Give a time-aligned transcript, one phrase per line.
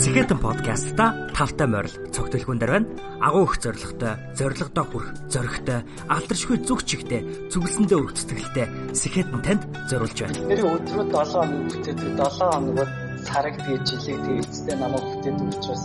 [0.00, 2.88] Сэхэтэн подкастта тавтай морил цогтөлхүүн дээр байна.
[3.20, 7.20] Агуу их зоригтой, зоригтой хүрх, зоригтой, алдаршгүй зүг чигтэй,
[7.52, 8.66] зүгэлсэндээ өрх цэцгэлтэй
[8.96, 9.62] Сэхэтэн танд
[9.92, 10.40] зориулж байна.
[10.48, 12.90] Тэр өдрөө 7 хоног бүтээдэг 7 хоногод
[13.28, 15.84] сараг тэгээ жилиг тэгээ эцэстээ намайг бүтээдэг учраас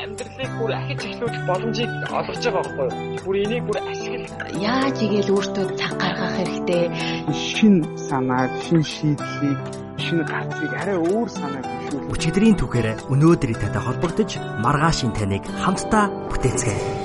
[0.00, 3.22] амьдралыг бүр ахиж эхлүүлэх боломжийг олгож байгаа байхгүй юу?
[3.24, 4.46] Бүр энийг бүр ашигла.
[4.58, 6.84] Яаж игээл өөртөө цаг гаргах хэрэгтэй.
[7.30, 7.74] Шин
[8.08, 9.60] санаа, шин шийдлийг,
[10.00, 12.10] шин гарцыг арай өөр санааг хөшүүл.
[12.14, 14.30] Өчигдрийн түүхээр өнөөдрийн татай холбогдож
[14.64, 16.99] маргаашийн таныг хамтдаа бүтээцгээе.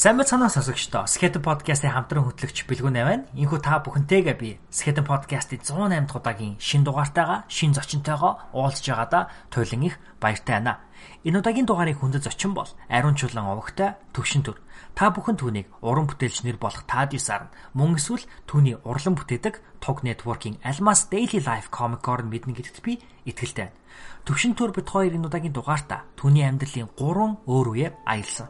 [0.00, 3.28] Сайн мэцэнэ сонсогчдоо Skeleton podcast-ийн хамтран хөтлөгч Бэлгүн байна.
[3.36, 9.28] Инхүү та бүхэнтэйгээ би Skeleton podcast-ийн 108 дахь удаагийн шин дугаартайгаа, шин зочинтойгоо уулзж байгаадаа
[9.52, 10.80] туйлын их баяртай байна.
[11.20, 14.56] Энэ удаагийн дугаарын хүндэт зочин бол Ариун Чулан овогтой төвшин төр.
[14.96, 20.64] Та бүхэн түүнийг уран бүтээлч нэр болох Тадисаар мөн эсвэл түүний урлан бүтээдэг Tog Network-ийн
[20.64, 23.76] Almas Daily Life comic-оор мэднэ гэдэгт би итгэлтэй байна.
[24.24, 28.48] Төвшин төр бит хоёр энэ удаагийн дугаартаа түүний амьдралын 3 өөр үеэ аялсан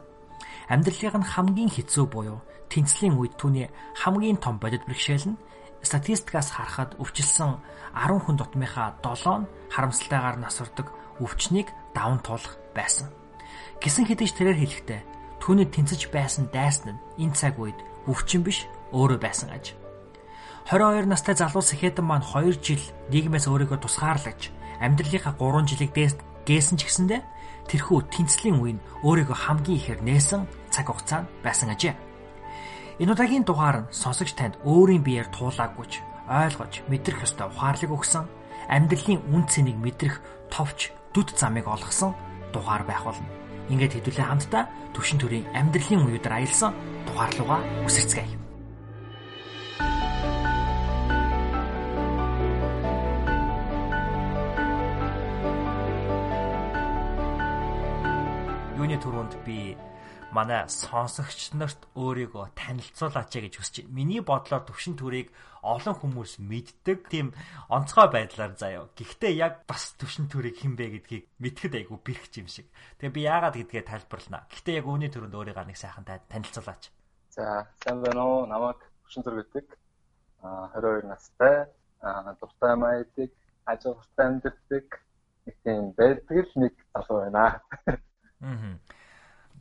[0.71, 2.39] амьдралын нь хамгийн хэцүү буюу
[2.71, 3.67] тэнцлийн үед түүний
[3.99, 5.41] хамгийн том бодит бэрхшээл нь
[5.83, 7.59] статистикаас харахад өвчлсөн
[7.91, 10.87] 10 хүн дотмынхаа 7 нь харамсалтайгаар насвардаг
[11.19, 13.11] өвчнийг даван туулах байсан.
[13.83, 15.01] Гисэн хэдиж тэрээр хэлэхдээ
[15.43, 17.75] түүний тэнцэж байсан дайсан нь энэ цаг үед
[18.07, 18.63] өвчин биш
[18.95, 19.75] өөрөө байсан аж.
[20.69, 25.91] 22 настай залуу Сэхэтэн маань 2 жил нийгмээс өөрийгөө тусгаарлаж амьдралынхаа 3 жилиг
[26.47, 27.17] дээсэн ч гэсэндэ
[27.67, 31.95] тэрхүү тэнцлийн үе нь өөрийгөө хамгийн ихээр нээсэн цаг хугацаанд байсан ажээ.
[33.03, 38.25] Энэ удаагийн дугаар нь сонсогч танд өөрийн биеэр туулаагүйч ойлгож мэдрэх ёстой ухаарлыг өгсөн
[38.71, 42.15] амьдралын үн цэнийг мэдрэх товч дүд замыг олгосон
[42.53, 43.27] дугаар байх болно.
[43.71, 44.63] Ингээд хэдүүлээ хамтдаа
[44.95, 46.71] төвшин төрийн амьдралын үеүдэр аялсан
[47.07, 48.39] дугаар руугаа үсэрцгээе.
[58.79, 59.77] Юуны түрүүнд би
[60.31, 63.95] манай сонсогч нарт өөрийгөө танилцуулаач гэж хүсэж байна.
[63.95, 65.29] Миний бодлоор төвшин төрийг
[65.61, 67.35] олон хүмүүс мэддэг тийм
[67.69, 68.89] онцгой байдлаар заяа.
[68.97, 72.67] Гэхдээ яг бас төвшин төрийг хэн бэ гэдгийг мэдхэд айгүй бэрхж юм шиг.
[72.97, 74.47] Тэгээ би яагаад гэдгээ тайлбарлана.
[74.49, 76.83] Гэхдээ яг үүний төрөнд өөрийгөө нэг сайхан танилцуулаач.
[77.35, 78.47] За, сайн байна уу?
[78.47, 79.67] Намайг төвшин төр гэдэг.
[80.41, 81.69] Аа 22 настай.
[82.01, 83.31] Аа дуртай маядаг,
[83.69, 84.87] ажигтай амьддаг.
[85.45, 87.61] Нэг тийм байдаг л нэг залуу байна.
[88.41, 88.73] Аа.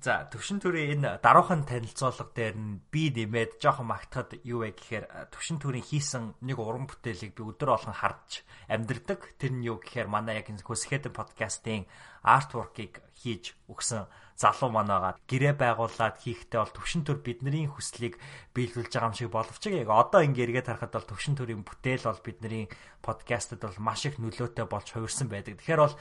[0.00, 5.28] За төвшин төрийн энэ даруухан танилцуулга дээр нь би нэмээд жоохон магтахад юу вэ гэхээр
[5.28, 8.40] төвшин төрийн хийсэн нэг уран бүтээлийг би өдөр болгон харж
[8.72, 9.36] амьдэрдэг.
[9.36, 11.84] Тэр нь юу гэхээр манай яг энэ Хөсхэдэн подкастын
[12.24, 14.08] артворкийг хийж өгсөн
[14.40, 18.16] залуу манаагаа гэрээ байгуулад хийхдээ бол төвшин төр бидний хүслийг
[18.56, 22.24] биелүүлж байгаа юм шиг боловч яг одоо ингэ эргээд харахад бол төвшин төрийн бүтээл бол
[22.24, 22.64] бидний
[23.04, 25.60] подкастад бол маш их нөлөөтэй болж хувирсан байдаг.
[25.60, 25.96] Тэгэхээр бол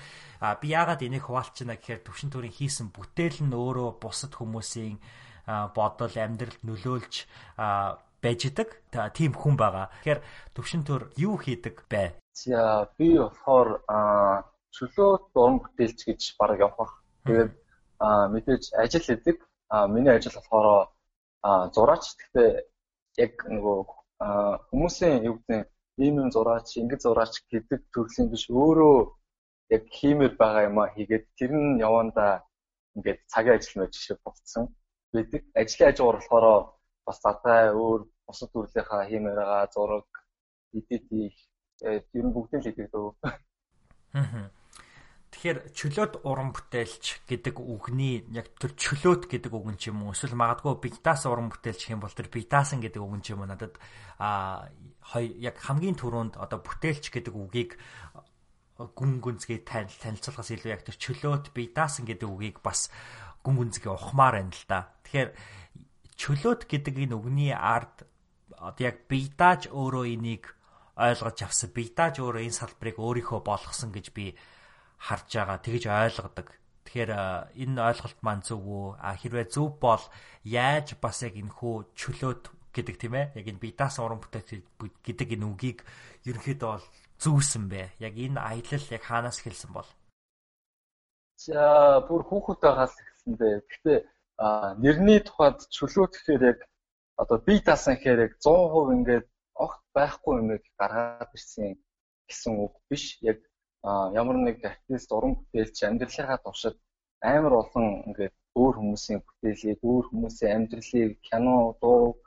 [0.64, 4.96] би яагаад энийг хуваалцчихна гэхээр төвшин төрийн хийсэн бүтээл нь өөрөө бусад хүмүүсийн
[5.76, 7.28] бодол амьдралд нөлөөлж
[8.24, 8.70] байж идэг
[9.20, 9.92] тийм хүн байгаа.
[10.00, 10.22] Тэгэхээр
[10.56, 12.16] төвшин төр юу хийдэг бэ?
[12.40, 13.84] За би болохоор
[14.72, 17.04] чөлөөт уран бүтээлч гэж баг явах.
[17.28, 17.52] Тэгээд
[18.06, 19.38] аа мэдээж ажил хийдэг.
[19.74, 20.68] Аа миний ажил болохоор
[21.48, 22.04] аа зураач.
[22.20, 22.50] Гэхдээ
[23.26, 23.80] яг нөгөө
[24.70, 25.68] хүмүүсийн юу гэдэг
[26.04, 28.98] ийм юм зураач, ингэж зураач гэдэг төрлийн биш өөрөө
[29.76, 32.26] яг хиймээр байгаа юм а хийгээд тэр нь яванда
[32.96, 34.66] ингээд цагийн ажил мэж шиг болцсон
[35.14, 35.42] байдаг.
[35.62, 36.46] Ажлын ажгаар болохоор
[37.06, 40.10] бас задгай өөр бусад төрлийнхаа хиймээр байгаа зураг,
[40.78, 41.38] эдит хийх
[42.18, 43.10] ер нь бүгдийг л хийдэг дөө.
[44.20, 44.59] Аа.
[45.30, 50.18] Тэгэхээр чөлөөт уран бүтээлч гэдэг үгний яг тэр чөлөөт гэдэг үг нь ч юм уу
[50.18, 53.50] эсвэл магадгүй бигдас уран бүтээлч юм бол тэр бигдасан гэдэг үг нь ч юм уу
[53.50, 53.78] надад
[54.18, 54.66] а
[55.14, 57.78] яг хамгийн түрүүнд одоо бүтээлч гэдэг үгийг
[58.80, 62.90] гүн гүнзгий танилцуулахаас илүү яг тэр чөлөөт бигдасан гэдэг үгийг бас
[63.46, 64.90] гүн гүнзгий ухмаар байна л да.
[65.06, 65.32] Тэгэхээр
[66.16, 68.08] чөлөөт гэдэг энэ үгний ард
[68.80, 70.56] яг бигдааж өөрөө энийг
[71.00, 71.72] ойлгож авсан.
[71.72, 74.36] Бигдааж өөрөө энэ салбарыг өөрийнхөө болгосон гэж би
[75.00, 76.48] харж байгаа тэгж ойлгодог.
[76.84, 77.12] Тэгэхээр
[77.64, 78.88] энэ ойлголт маань зөв үү?
[79.00, 80.04] А хэрвээ зөв бол
[80.44, 82.44] яаж бас яг энэ хүү чөлөөт
[82.76, 83.26] гэдэг тийм ээ?
[83.40, 84.66] Яг энэ бидаас уран бүтээл
[85.06, 85.80] гэдэг энэ үгийг
[86.28, 86.88] ерөнхийдөө бол
[87.24, 87.82] зүүсэн бэ?
[88.04, 89.90] Яг энэ аялал яг хаанаас эхэлсэн бол?
[91.40, 93.50] За бүр хүүхэд байгаас эхэлсэн бэ.
[93.70, 94.00] Гэхдээ
[94.84, 96.60] нэрний тухайд чөлөөт гэхээр яг
[97.22, 100.50] одоо би даасан гэхээр яг 100% ингээд огт байхгүй юм
[100.80, 101.76] гаргаад ирсэн
[102.28, 103.20] гэсэн үг биш.
[103.22, 103.40] Яг
[103.84, 106.76] ямар нэг артист уран бүтээлч амьдралынхаа туршид
[107.22, 112.20] амар олон ингээд өөр хүмүүсийн бүтээлийг, өөр хүмүүсийн амьдралыг кино, дуу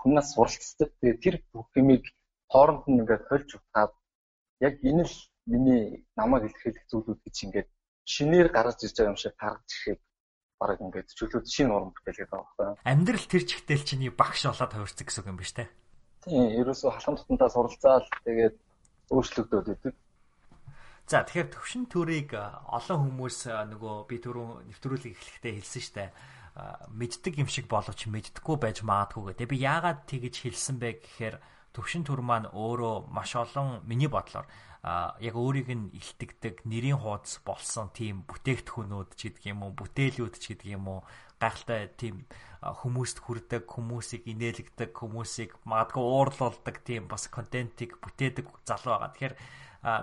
[0.00, 0.90] хүмүүст суралцдаг.
[1.00, 2.04] Тэгээ тэр бүх юмыг
[2.52, 3.92] хооронд нь ингээд хольж утгаад
[4.60, 5.16] яг энэ л
[5.46, 7.68] миний намайг илэрхийлэх зүйлүүд гэж ингээд
[8.04, 10.00] шинээр гаргаж ирж байгаа юм шиг гаргаж ирэхэд
[10.60, 12.88] бараг ингээд чөлөөд шинэ уран бүтээлгээд байгаа байхгүй.
[12.88, 15.68] Амьдрал тэр чигтэл чиний багш болоод хувирцаг гэсэн юм биш үү?
[16.24, 18.56] Тийм, ерөөсөө халам тутантаа суралцаал тэгээд
[19.12, 19.94] өөрчлөгдөд идэг.
[21.06, 26.04] За тэгэхээр төвшин төрийг олон хүмүүс нөгөө би түрүү нэвтрүүлэг эхлэхдээ хэлсэн штэ
[26.90, 29.46] мэддэг юм шиг боловч мэддэггүй байж магадгүй гэдэг.
[29.54, 31.36] Би яагаад тэгэж хэлсэн бэ гэхээр
[31.76, 34.50] төвшин төр маань өөрөө маш олон миний бодлоор
[35.22, 40.58] яг өөрийг нь илтгэдэг нэрийн хуудас болсон тийм бүтээгдэхүүнүүд ч гэдэг юм уу бүтээлүүд ч
[40.58, 41.00] гэдэг юм уу
[41.36, 42.24] гайхалтай тийм
[42.62, 49.12] хүмүүст хүрдэг хүмүүсийг инээлгдэг хүмүүсийг магадгүй уурлуулдаг тийм бас контентийг бүтээдэг залуу байгаа.
[49.12, 49.34] Тэгэхээр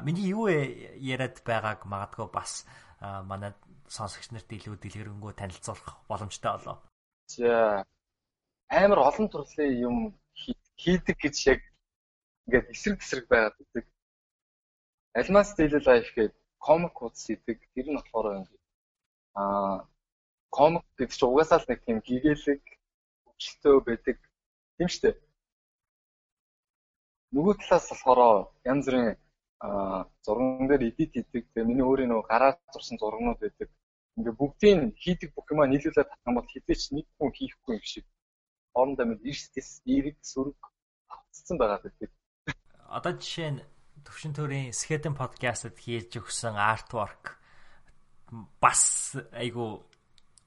[0.05, 2.65] миний юу яриад байгааг магадгүй бас
[3.01, 3.51] манай
[3.87, 6.77] сонсогч нарт илүү дэлгэрэнгүй танилцуулах боломжтой болоо.
[7.27, 7.85] За
[8.69, 9.97] амар олон төрлийн юм
[10.79, 11.61] хийдэг гэж яг
[12.47, 13.85] ингээд эсрэг тесрэг байгаад байдаг.
[15.19, 17.57] Альмаас Daily Life гэдэг комик хуудас хийдэг.
[17.73, 18.63] Тэр нь болохоор ингээд
[19.35, 19.87] аа
[20.49, 22.63] комик гэдэг чинь угаасаа л нэг тийм гэгээлэг
[23.25, 24.17] хөвчлөлтөө байдаг.
[24.77, 25.15] Тийм шүү дээ.
[27.35, 28.21] Нөгөө талаас болохоор
[28.71, 29.17] янз бүрийн
[29.63, 31.47] зурган дээр эдит хийдэг.
[31.55, 33.69] Тэгээ миний өөрийн нөгөө гараад зурсан зургнууд байдаг.
[34.19, 38.05] Ингээ бүгдийг хийдэг бүх юмаа нийлүүлээд юм бол хизээч нэг хүн хийхгүй юм шиг.
[38.75, 40.59] Хоорондоо мэд эрсдэс, эрэг, сүрэг
[41.07, 42.11] автцсан байгаа гэдэг.
[42.91, 43.63] Одоо жишээ нь
[44.03, 47.39] төвшин төрийн Skeleton podcast-д хийж өгсөн artwork
[48.59, 49.87] бас айгу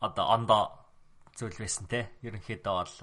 [0.04, 0.62] одоо ондоо
[1.32, 2.12] зүйл байсан те.
[2.20, 2.94] Ерөнхийдөө бол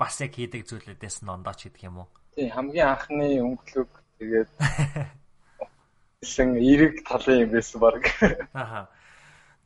[0.00, 2.08] бас яг хийдэг зүйлүүдээс нь ондооч гэдэг юм уу?
[2.32, 4.50] Тийм хамгийн анхны өнгөлөг тэгээд
[6.18, 8.02] гэсэн эрэг талын юм байсан баг.
[8.52, 8.90] Аха.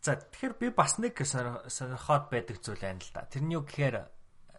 [0.05, 3.25] За тэгэхээр би бас нэг сонирхоод байдаг зүйл байна л да.
[3.25, 4.05] Тэрний юу гэхээр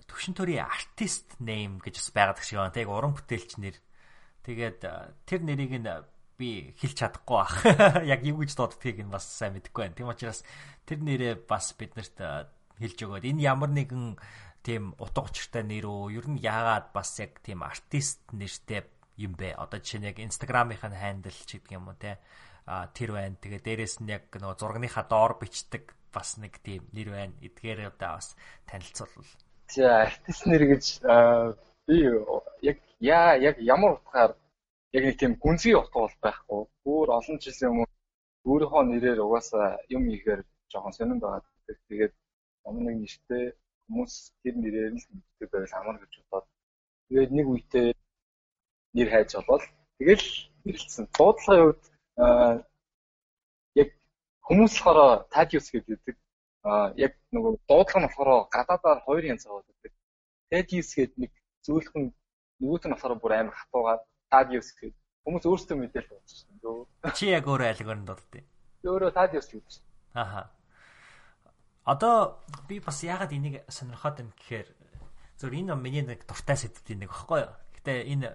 [0.10, 2.74] төвшин төрийн артист name гэж бас байгаад шиг байна.
[2.74, 3.78] Тэг уран бүтээлч нэр.
[4.42, 4.80] Тэгээд
[5.30, 5.90] тэр нэрийг нь
[6.34, 7.62] би хэлж чадахгүй бах.
[8.13, 9.98] Яг юу гэж дууддгийг нь бас сайн мэдэхгүй байна.
[10.00, 10.42] Тийм учраас
[10.89, 12.18] тэр нэрээ бас биднэрт
[12.81, 14.18] хэлж өгөөд энэ ямар нэгэн
[14.66, 16.18] тийм утга учиртай нэр үү?
[16.18, 18.81] Ер нь яагаад бас яг тийм артист нэртэй
[19.18, 19.54] юм бэ?
[19.57, 22.18] Одоо жишээ нь яг Instagram-ийнх нь хандл ч гэдэг юм уу те.
[22.65, 23.36] А тэр байна.
[23.38, 27.33] Тэгээ дээрэс нь яг нөгөө зургийнхаа доор бичдэг бас нэг тийм нэр байна.
[27.42, 29.31] Эдгээр удаа бас танилцуулвал.
[29.69, 30.86] За артист нэр гэж
[31.88, 31.98] би
[32.62, 34.31] яг яа яг ямар утгаар
[34.94, 36.62] яг нэг тийм гүнзгий утга бол байхгүй.
[36.86, 37.92] Өөр олон жилийн өмнө
[38.50, 41.42] өөрийнхөө нэрээр угаасаа юм ихээр жоохон сонирн байгаа.
[41.89, 42.13] Тэгээд
[42.68, 43.45] ямар нэг нэртэй
[43.88, 46.48] хүмүүс тэр нэрээр л мэддэг байвал амар гэж бодоод
[47.07, 47.89] тэгээд нэг үедээ
[48.94, 49.63] нэр хайж болоод
[49.98, 50.28] тэгэл
[50.66, 51.06] нэрлэлсэн.
[51.18, 51.84] Дуудлагын үед
[53.81, 53.90] яг
[54.48, 56.18] хүмүүс болохоор Tadius гэдэг
[56.98, 59.92] яг нөгөө дуудлага нь болохоор гадаадаар хоёр янз байдаг.
[60.50, 61.31] Tadius гэдэг нэг
[61.66, 62.13] зөөлхөн
[62.62, 64.01] нөгөөт нь болохоор бүр амар хатуугаад
[64.31, 66.88] Tadius гэдэг хүмүүс өөрсдөө мэдээл дуудчихсан дөө.
[67.18, 68.46] Чи яг өөрөө нь дууддیں۔
[68.84, 69.84] Өөрөө Tadius гэдэг.
[70.13, 70.51] Аха.
[71.84, 74.68] Одоо би бас яагаад энийг сонирхоод байна гэхээр
[75.39, 77.51] зөв энэ миний нэг дуртай сэдвүүд нэг багхгүй юу.
[77.75, 78.30] Гэтэ энэ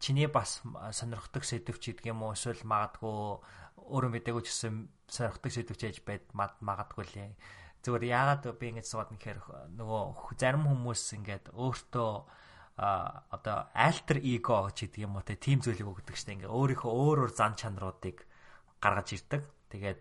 [0.00, 3.40] чиний бас сонирхдаг сэдвч гэдэг юм уу эсвэл магадгүй
[3.76, 4.74] өөрөө мэдээгүй ч гэсэн
[5.12, 7.36] сонирхдаг сэдвч ээж байд магадгүй лээ.
[7.84, 9.38] Зүгээр яагаад би ингэж сууд нэхэр
[9.76, 12.12] нөгөө зарим хүмүүс ингээд өөртөө
[12.78, 17.18] а одоо альтер эго ч гэдэг юм уу тим зүйлийг өгдөг штэ ингээ өөрийнхөө өөр
[17.26, 18.22] өөр зан чанаруудыг
[18.78, 19.42] гаргаж ирдэг.
[19.68, 20.00] Тэгээд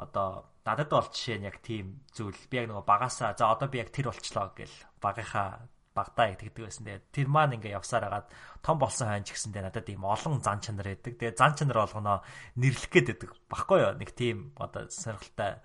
[0.00, 3.78] одоо надад бол жишээ нь яг тийм зүйл би яг нөгөө багасаа за одоо би
[3.78, 6.84] яг тэр болчлоо гэл багийнхаа багтаа итгэдэг байсан.
[6.84, 8.26] Тэгээд тэр маань ингээ явсаар хагаад
[8.60, 11.14] том болсон хань ч гэсэндээ надад ийм олон зан чанар байдаг.
[11.14, 12.26] Тэгээд зан чанар болгоно
[12.58, 13.30] нэрлэх гээд байдаг.
[13.46, 13.94] Баггүй юу?
[13.94, 15.62] Нэг тийм одоо сонирхолтой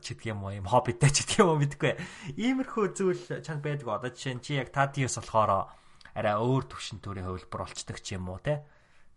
[0.00, 1.92] ч гэдэг юм уу, ийм хоббитэй ч гэдэг юм уу мэдгүй.
[2.40, 3.88] Иймэрхүү зүйл чанд байдаг.
[3.88, 5.72] Одоо жишээ нь чи яг Tadius болохоор
[6.16, 8.64] арай өөр төвшин төрийн хувилбар болцдог ч юм уу те.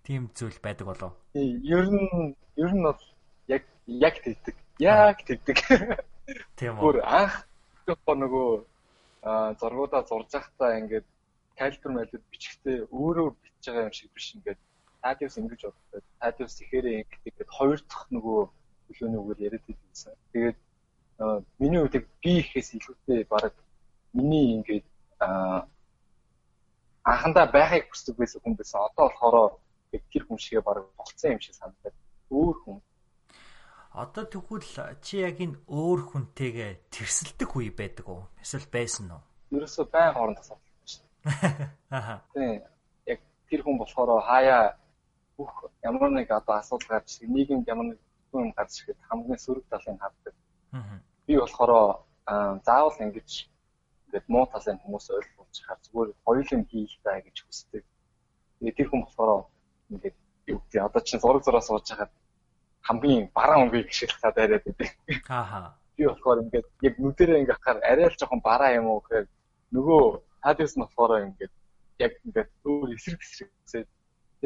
[0.03, 1.11] Тийм зүйл байдаг болов.
[1.33, 2.99] Ер нь ер нь бол
[3.47, 4.55] яг яг тэгдэг.
[4.79, 5.57] Яг тэгдэг.
[6.55, 6.83] Тийм үү.
[6.83, 7.47] Бүр анх
[7.87, 8.72] нөгөө
[9.23, 11.07] зургуудаа зурж байхдаа ингээд
[11.59, 14.59] калибр мэлүүд бичгтээ өөрөө бичиж байгаа юм шиг биш ингээд
[15.03, 16.03] Tadius ингэж боддог.
[16.19, 18.39] Tadius ихээрээ ингээд хоёр дахь нөгөө
[18.87, 20.13] төлөөний үгээр яриад байсан.
[20.31, 20.57] Тэгээд
[21.59, 23.53] миний хувьд би ихээс илүүтэй баг
[24.13, 24.87] миний ингээд
[27.03, 28.79] анхандаа байхыг хүсдэг байсан хүн байсан.
[28.87, 29.37] Одоо болохоор
[30.11, 31.95] тэр хүн шигээ баг болцсон юм шиг санагдаад
[32.31, 32.77] өөр хүн.
[33.93, 34.65] Одоо тэгвэл
[35.05, 38.25] чи яг энэ өөр хүнтэйгээ тэрсэлдэх үе байдаг уу?
[38.41, 39.21] Эсвэл байсан уу?
[39.53, 41.69] Ерөөсөө байн тасалдаг шүү дээ.
[42.01, 42.25] Аха.
[42.33, 42.65] Тийм.
[43.05, 44.73] Яг тэр хүн болохоор хаяа
[45.37, 47.99] бүх ямар нэг одоо асуудал гарч ирэх нийгэмд ямар нэг
[48.33, 50.33] юм гарч ирэхэд хамгийн сөрөг талын хавдаг.
[50.73, 50.97] Аа.
[51.29, 52.01] Би болохоор
[52.65, 53.29] заавал ингэж
[54.09, 57.85] ингээд муу талын хүмүүс ойлгуулж хаар зүгээр хоёулын хийх таа гэж хүсдэг.
[58.57, 59.45] Тэгээд тэр хүн болохоор
[59.93, 60.17] ингээд
[60.49, 62.11] юу гэдэг одоо чинь зураг зураа сууж хахад
[62.87, 64.91] хамгийн бараа өнгөийг гიშгэлхаад яриад байдаг.
[65.29, 65.59] Ааха.
[65.95, 69.25] Би болохоор ингээд яг нүдэрээ ингээд хахаар арай л жоохон бараа юм уу гэхээр
[69.75, 70.03] нөгөө
[70.43, 71.53] хадис нь болохоор ингээд
[72.05, 73.83] яг ингээд өөр эсрэг эсрэгсээ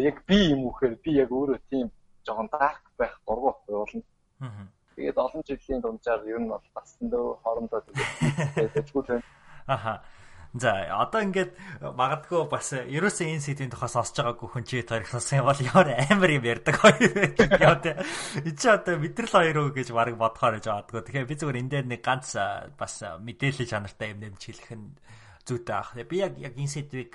[0.09, 1.87] яг би юм уу гэхээр би яг өөрөө тийм
[2.25, 4.01] жоохон дарк байх дургу болно.
[4.39, 4.67] Аа.
[4.95, 7.81] Тэгээд олон жилийн дунджаар ер нь бол басан дөө хоорондоо
[8.55, 9.25] тэгээд тэжгүй байна.
[9.65, 9.93] Аха.
[10.57, 10.73] За
[11.05, 15.61] одоо ингээд магадгүй бас ерөөсөө энэ сэдвийн тухай сонсож байгаагүй хүн чи тарих сонсон бол
[15.61, 18.01] ямар амар юм ярьдаг хоёр байдаг яа тэ.
[18.57, 21.05] Чи одоо мэдрэл хоёр уу гэж баг бодохоор гэж бодгоо.
[21.05, 22.33] Тэгэхээр би зүгээр энэ дээр нэг ганц
[22.73, 24.97] бас мэдээлэл чанартай юм нэмж хэлэх нь
[25.47, 25.95] зүйтэй ах.
[25.95, 27.13] Би яг яг энэ сэдвийг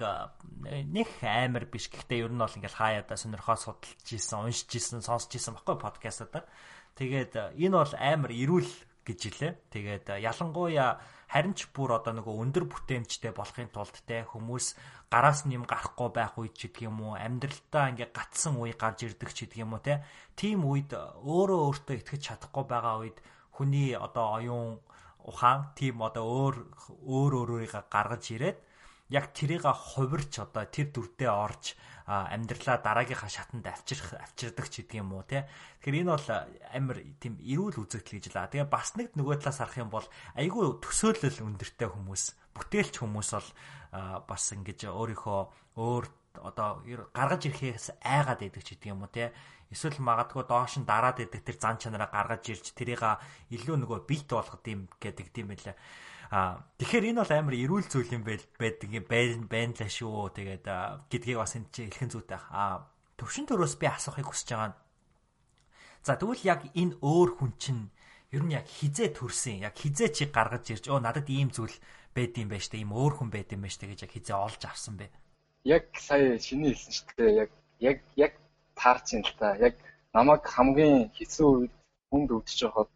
[0.89, 1.91] нэг амар биш.
[1.93, 6.49] Гэхдээ ер нь бол ингээд хаяада сонирхоо судалж исэн, уншиж исэн, сонсч исэн баггүй подкастуудаар.
[6.97, 8.71] Тэгээд энэ бол амар эрүүл
[9.05, 9.53] гэж хэлээ.
[9.69, 14.77] Тэгээд ялангуяа харин ч бүр одоо нөгөө өндөр бүтээмжтэй болохын тулд те хүмүүс
[15.09, 19.09] гараас нь юм гарахгүй байх үед ч гэдэг юм уу амьдралтаа ингээ гатсан үе гарч
[19.09, 20.05] ирдэг ч гэдэг юм уу те
[20.37, 23.19] тийм үед өөрөө өөртөө итгэж чадахгүй байгаа үед
[23.57, 24.71] хүний одоо оюун
[25.25, 26.57] ухаан тийм одоо өөр
[27.09, 28.59] өөр өөрийгөө гаргаж ирээд
[29.13, 31.77] яг тэрийг хувирч одоо тэр дүрдээ орж
[32.09, 35.47] амьдралаа дараагийнхаа шатанд авчрах авчирдаг ч гэдэг юм уу те.
[35.85, 36.29] Тэгэхээр энэ бол
[36.75, 38.51] амар тийм эрүүл үзэгдэл гэж лаа.
[38.51, 42.25] Тэгээ бас нэг нөгөө талаас харах юм бол айгүй төсөөлөл өндөртэй хүмүүс,
[42.57, 43.49] бүтээлч хүмүүс бол
[44.27, 45.41] бас ингэж өөрийнхөө
[45.79, 46.05] өөр
[46.43, 49.31] одоо гаргаж ирэхээс айгаад байдаг ч гэдэг юм уу те.
[49.73, 53.05] Эсвэл магадгүй доош нь дараад идэх тэр зан чанараа гаргаж ирж тэрийг
[53.53, 55.77] илүү нөгөө бит болгох юм гэдэг юм байлаа.
[56.33, 60.33] А тэгэхээр энэ бол амар эрүүл зүйл юм байл байдаг юм байна байна лаа шүү.
[60.33, 60.65] Тэгээд
[61.13, 62.41] гэдгийг бас энэ чинь хэлхэн зүйтэй.
[62.49, 62.89] А
[63.21, 64.73] төвшин төрөөс би асуухыг хүсэж байгаа.
[66.01, 67.93] За тэгвэл яг энэ өөр хүн чинь
[68.33, 69.61] ер нь яг хизээ төрсөн.
[69.69, 71.77] Яг хизээ чи гаргаж ирж оо надад ийм зүйл
[72.17, 72.81] байд юм байна штэ.
[72.81, 75.13] Ийм өөр хүн байд юм байна штэ гэж яг хизээ олж авсан бэ.
[75.69, 77.45] Яг сая шиний хэлсэн штэ.
[77.45, 78.33] Яг яг яг
[78.73, 79.53] таарч юм л та.
[79.61, 79.77] Яг
[80.17, 81.75] намайг хамгийн хэцүү үед
[82.09, 82.89] хүнд өвдөж байхад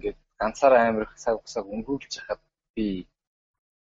[0.00, 2.40] ингээд ганцаараа амирх цаг усаг өнгөрүүлж хахад
[2.74, 3.08] би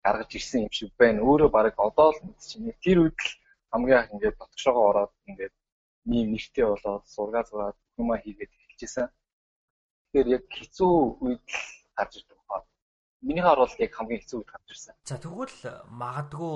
[0.03, 1.21] гаргаж ирсэн юм шиг байна.
[1.21, 2.81] Өөрөө баг одоо л мэдчихэв.
[2.85, 3.31] Тэр үед л
[3.71, 5.55] хамгийн анх ингээд дотгошоогоо ороод ингээд
[6.07, 9.07] ийм нэртэй болоод сургаа зураад хүмүүс хийгээд эхэлжсэн.
[10.07, 10.93] Тэгэхээр яг хэцүү
[11.25, 11.61] үед л
[11.97, 12.63] гарч ирдэг баа.
[13.21, 14.95] Миний бол яг хамгийн хэцүү үед гарч ирсэн.
[15.03, 15.59] За тэгвэл
[15.91, 16.55] магадгүй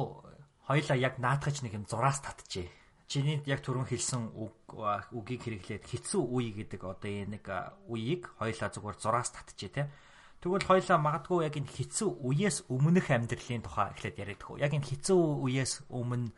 [0.65, 2.81] хоёлаа яг наадахч нэг юм зураас татжээ.
[3.12, 4.72] Чиний яг түрүүн хэлсэн үг
[5.12, 7.44] үгийг хэрэглээд хэцүү үе гэдэг одоо нэг
[7.91, 9.91] үеийг хоёлаа зүгээр зураас татжээ те.
[10.39, 14.63] Тэгвэл хоёлаа магадгүй яг энэ хэцүү үеэс өмнөх амьдралын тухай эхлээд яриад хөө.
[14.63, 16.32] Яг энэ хэцүү үеэс өмнө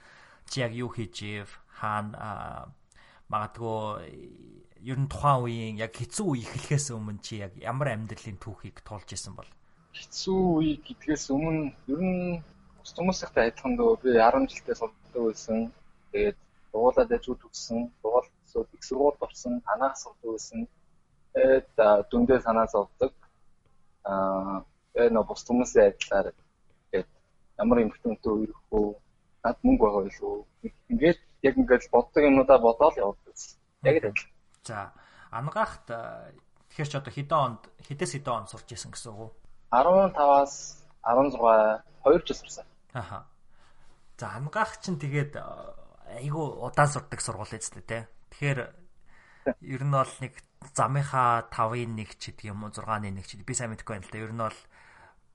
[0.50, 2.74] чи яг юу хийж ив хаана
[3.30, 4.10] магадгүй
[4.82, 9.14] ер нь тухайн үеийн яг хэцүү үе эхлэхээс өмнө чи яг ямар амьдралын түүхийг туулж
[9.14, 9.48] исэн бол
[9.94, 12.42] хэцүү үе гэдгээс өмнө ер нь
[12.82, 15.72] хүмүүстэй адилхан дөө би 10 жилдээ сурдаг байсан.
[16.12, 16.43] Тэгээд
[16.74, 18.28] дугуулаад ажил төгссөн, дугуул
[18.74, 20.68] их сургуульд орсон, анаах сурдаг байсан.
[21.34, 21.70] Тэгээд
[22.10, 23.14] дүндээ санаа зовдөг.
[24.04, 26.34] Аа нөө бус хүмүүсийн адилаар
[26.90, 27.10] тэгээд
[27.62, 28.94] ямар эмхтэнтэй үерх үү?
[29.46, 30.36] Над мөнгө байгаа илүү.
[30.90, 33.36] Ингээд яг ингээд боддог юмудаа бодоод явдаг.
[33.84, 34.30] Яг л адил.
[34.64, 34.94] За,
[35.30, 35.88] ангаахт
[36.70, 39.32] тэгэхээр ч одоо хэдэн онд хэдээс хэдэн онд сурч исэн гэсэн үг үү?
[39.74, 41.42] 15-аас 16
[42.06, 42.66] 2 жил сурсан.
[42.94, 43.26] Аха.
[44.18, 45.34] За, ангаах чинь тэгээд
[46.20, 48.08] айгүй удаан сурдаг сургууль эзлээ те.
[48.34, 48.60] Тэгэхээр
[49.62, 50.34] ер нь бол нэг
[50.74, 54.14] замынхаа 5-ын 1 ч гэдэг юм уу 6-ны 1 ч би сайн мэдэхгүй байна л
[54.14, 54.24] да.
[54.24, 54.60] Ер нь бол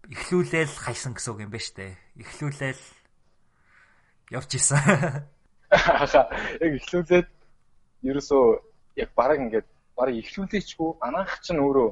[0.08, 1.98] эхлүүлээл хайсан гэсэн үг юм ба штэ.
[2.16, 2.84] Эхлүүлээл
[4.32, 4.80] явж исэн.
[5.68, 7.28] Яг эхлүүлээд
[8.08, 8.44] ерөөсөө
[9.02, 11.88] яг бараг ингээд бараг эхлүүлээчгүй анаах чинь өөрөө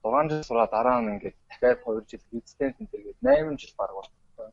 [0.00, 3.96] 6 жил сураа дараа нь ингээд дахиад 2 жил резидент энэ тэгээд 8 жил бараг
[4.00, 4.50] болчихсон.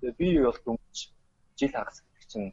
[0.00, 0.98] Тэгээд би бол дөнгөж
[1.58, 2.48] жил хагас гэдэг чинь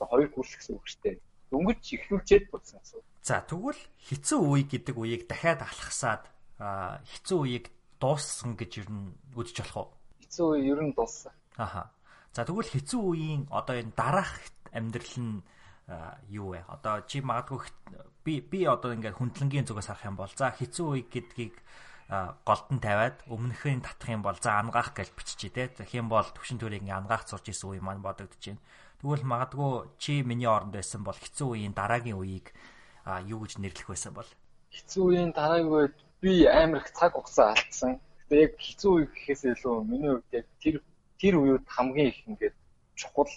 [0.00, 1.16] одоо хоёр курс гэсэн үг шүү дээ.
[1.52, 3.00] Дөнгөж эхлүүлчихэд болсон гэсэн.
[3.20, 6.24] За тэгвэл хэцүү үе гэдэг үеийг дахиад алхасаад
[6.56, 7.66] хэцүү үеийг
[8.00, 9.88] дууссан гэж ер нь үзэж болох уу?
[10.24, 11.36] Хэцүү үе ер нь дууссан.
[11.60, 11.92] Аха.
[12.32, 14.40] За тэгвэл хэцүү үеийн одоо энэ дараах
[14.72, 15.44] амьдрал нь
[16.32, 16.64] юу вэ?
[16.64, 17.60] Одоо чи магадгүй
[18.24, 21.60] би би одоо ингээд хүндлэнгийн зүгээс харах юм бол за хэцүү үе гэдгийг
[22.46, 25.68] голдон тавиад өмнөхийг татах юм бол за ангаах гэж биччихээ те.
[25.84, 28.62] Тэгэх юм бол төвшин төрийг ингээ ангаах зурж исэн үе маань бодогдож байна.
[29.00, 32.52] Тэгвэл магадгүй чи миний оронд байсан бол хэцүү үеийн дараагийн үеийг
[33.24, 34.28] юу гэж нэрлэх байсан бол
[34.76, 37.96] хэцүү үеийн дараагийн үед би амар их цаг хугацаа алдсан.
[38.28, 40.76] Гэтэ яг хэцүү үе гэхээс илүү миний хувьд яг тэр
[41.16, 42.56] тэр үеуд хамгийн их ингээд
[43.00, 43.32] чухал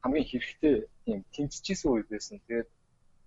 [0.00, 2.40] хамгийн хэрэгтэй тийм тэмцэжсэн үе байсан.
[2.48, 2.68] Тэгээд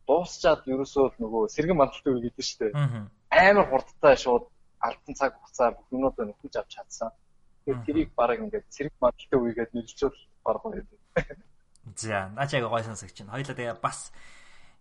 [0.09, 2.73] дуусчаад ерөөсөө нөгөө сэргэн мандалтай үе гэдэг шүү дээ.
[3.29, 4.45] Амар хурдтай шууд
[4.81, 7.09] алдан цаг хугацаа бүх юмудаа нөхөж авч чадсан.
[7.65, 10.81] Тэгээд тэрийг баг ингээд сэргэн мандалтай үегээд нэрлэлцүүл баг гоё.
[11.93, 13.29] За, яг гой сонсогч чинь.
[13.29, 14.09] Хоёлаа тэгээ бас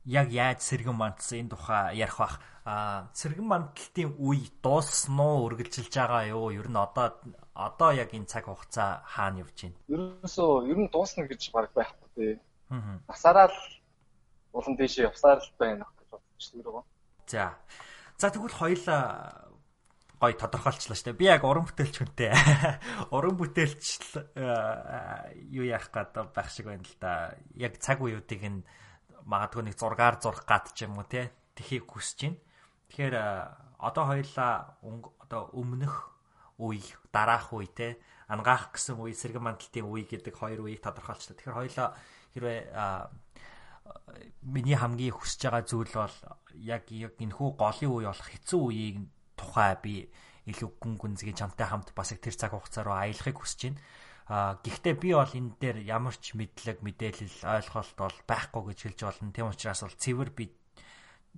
[0.05, 2.41] яг яаж сэргэн мандсан энэ тухай ярих бах.
[2.65, 6.49] Аа, сэргэн мандалтын үе дууссан уу, үргэлжилж байгаа юу?
[6.53, 7.21] Ер нь одоо
[7.53, 9.77] одоо яг энэ цаг хугацаа хаана явж байна?
[9.89, 12.33] Ерөөсөө ер нь дуусна гэж баг байхгүй тий.
[12.73, 13.01] Аа.
[13.09, 13.59] Насаараа л
[14.53, 16.83] улан дэшээ явсаар л байна гэж бодож байна.
[17.29, 17.55] За.
[18.17, 19.53] За тэгвэл хоёлаа
[20.21, 21.21] гой тодорхойлчлаа шүү дээ.
[21.21, 22.31] Би яг уран бүтээлч хүнтэй.
[23.17, 23.85] уран бүтээлч
[25.51, 27.35] юу яах гээд байх шиг байна л да.
[27.55, 28.65] Яг цаг үеүүдийг нь
[29.27, 31.35] магадгүй нэг зургаар зурх гад ч юм уу те.
[31.59, 32.39] Тэхийг хүсэж байна.
[32.89, 33.17] Тэгэхээр
[33.79, 34.79] одоо хоёлаа
[35.21, 36.15] одоо өмнөх
[36.59, 36.81] үе,
[37.11, 37.89] дараах үе те
[38.29, 41.37] ангаах гэсэн үе, сэргэн мандалтын үе гэдэг хоёр үеийг тодорхойлчлаа.
[41.37, 41.89] Тэгэхээр хоёлаа
[42.33, 42.61] хэрвээ
[44.43, 46.17] миний хамгийн хүсэж байгаа зүйл бол
[46.57, 48.97] яг яг энэхүү голын үе болох хэцүү үеийг
[49.37, 49.95] тухай би
[50.51, 53.81] илүү гүн гүнзгий чамтай хамт бас их тэр цаг хугацаа руу аялахыг хүсэж байна.
[54.29, 59.01] А гэхдээ би бол энэ дээр ямар ч мэдлэг, мэдээлэл, ойлголт бол байхгүй гэж хэлж
[59.05, 59.33] болно.
[59.37, 60.45] Тийм учраас бол цэвэр би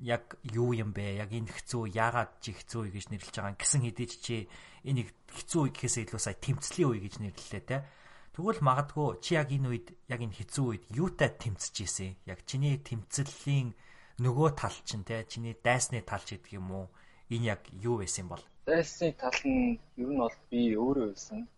[0.03, 1.19] яг юу юм бэ?
[1.19, 4.37] Яг энэ хэцүү яагаад чи хэцүү үе гэж нэрлэж байгаа гэсэн хэдий чи
[4.85, 7.79] энийг хэцүү үе гэхээс илүү сая тэмцлийн үе гэж нэрлэлээ те.
[8.37, 12.13] Тэгвэл магадгүй чи яг энэ үед яг энэ хэцүү үед юутай тэмцэж ийсэн?
[12.29, 13.73] Яг чиний тэмцэлийн
[14.21, 16.87] нөгөө тал чинь те чиний дайсны тал ч гэдэг юм уу?
[17.31, 18.43] Энэ яг юу байсан бол?
[18.67, 21.49] Дайсны тал нь ер нь бол би өөрөө байсан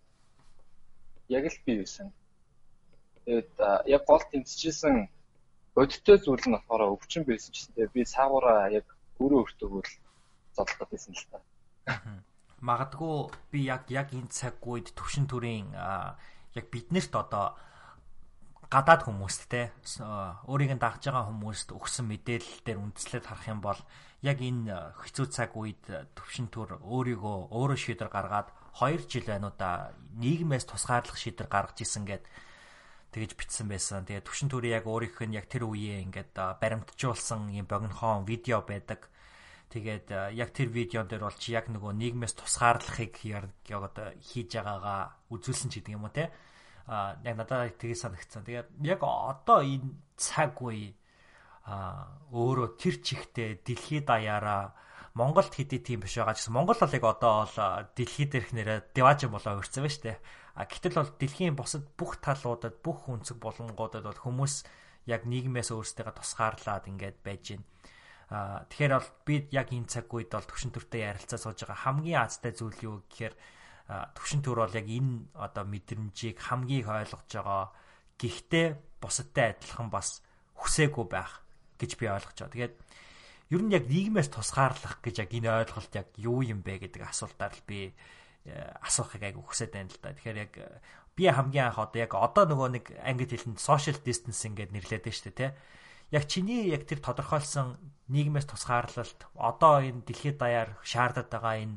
[1.28, 2.12] яг л би байсан.
[3.25, 3.52] Тэгээд
[3.87, 5.08] яг гол тэмцэжсэн
[5.76, 8.87] бодиттой зүйл нь болохоор өвчин байсан ч гэсэн би цаагаараа яг
[9.20, 9.92] өөрөө өөртөө л
[10.56, 11.38] зодлоод байсан л та.
[12.64, 15.68] Магадгүй би яг яг энэ цаг үед төвшин төрийн
[16.56, 17.54] яг биднэрт одоо
[18.68, 19.72] гадаад хүмүүст те
[20.44, 23.81] өөрийг нь дагж байгаа хүмүүст өгсөн мэдээлэл дээр үндэслээд харах юм бол
[24.20, 25.81] яг энэ хэцүү цаг үед
[26.12, 31.81] төвшин төр өөрийгөө өөрөө шийдвэр гаргаад 2 жил байна уу да нийгмээс тусгаарлах шийдвэр гаргаж
[31.81, 32.28] исэн гэд
[33.12, 34.04] тэгэж бичсэн байсан.
[34.04, 39.09] Тэгээ төвшин төрийн яг өөрийнх нь яг тэр үеэ ингээд баримтжуулсан юм богинохон видео байдаг.
[39.72, 45.33] Тэгээд яг тэр видеон дээр бол чи яг нөгөө нийгмээс тусгаарлахыг яг одоо хийж байгаагаа
[45.33, 46.28] үзүүлсэн ч гэдэг юм уу те.
[46.88, 48.48] А яг надад тгий санагдсан.
[48.48, 50.96] Тэгээд яг одоо энэ цаг үе
[51.68, 54.72] а өөрөө тэр чихтэй дэлхийд даяараа
[55.12, 56.57] Монголд хэдий тийм биш байгаа гэсэн.
[56.57, 57.57] Монгол бол яг одоо бол
[57.92, 60.18] дэлхий дээрх нэрээ Деважин болоо өрцөн шүү дээ.
[60.57, 64.64] А гэтэл бол дэлхийн бусад бүх талуудад бүх үнцэг болонгуудад бол хүмүүс
[65.11, 67.66] яг нийгмээс өөрсдөө тусгаарлаад ингээд байж байна.
[68.29, 72.20] А тэгэхээр бол би яг энэ цаг үед бол төвшин төртэй ярилцаа сууж байгаа хамгийн
[72.24, 73.35] азтай зүйл юу гэхээр
[73.88, 77.72] төвшин төр бол яг энэ одоо мэдрэмжийг хамгийн ойлгож байгаа.
[78.20, 80.20] Гэхдээ бусадтай адилхан бас
[80.61, 81.40] хүсээгүй байх
[81.81, 82.53] гэж би ойлгож байгаа.
[82.53, 82.74] Тэгээд
[83.48, 87.57] ер нь яг нийгмээс тусгаарлах гэж яг энэ ойлголт яг юу юм бэ гэдэг асуултаар
[87.57, 87.96] л би
[88.44, 88.53] э,
[88.85, 90.12] асуухыг айгу хүсэж байна л да.
[90.12, 90.68] Тэгэхээр яг э,
[91.16, 95.33] би хамгийн анх одоо яг одоо нөгөө нэг англи хэлэнд social distancing гэдээ нэрлэдэг шүү
[95.33, 95.57] дээ, тэ.
[96.12, 97.81] Яг чиний яг тэр тодорхойлсон
[98.12, 101.77] нийгмээс тусгаарлалт одоо энэ дэлхийд даяар шаардаад байгаа энэ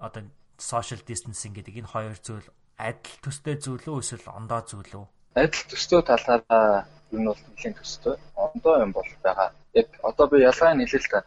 [0.00, 0.24] одоо
[0.58, 5.06] social distancing гэдэг энэ хоёр зүйл адил төстэй зүйл үү эсвэл ондоо зүйл үү?
[5.36, 8.14] Адил төстэй талаараа нь бол нэлийн төстэй.
[8.34, 11.20] Ондоо юм бол байгаа яг одоо би ялгаа нь хэлээ л та.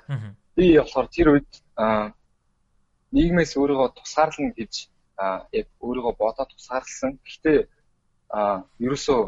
[0.56, 1.52] Би болохоор тэр үед
[3.16, 4.74] нийгмээс өөрийгөө тусгаарлана гэж
[5.60, 7.18] яг өөрийгөө бодоод тусгаарлсан.
[7.26, 7.60] Гэхдээ
[8.86, 9.20] ерөөсөө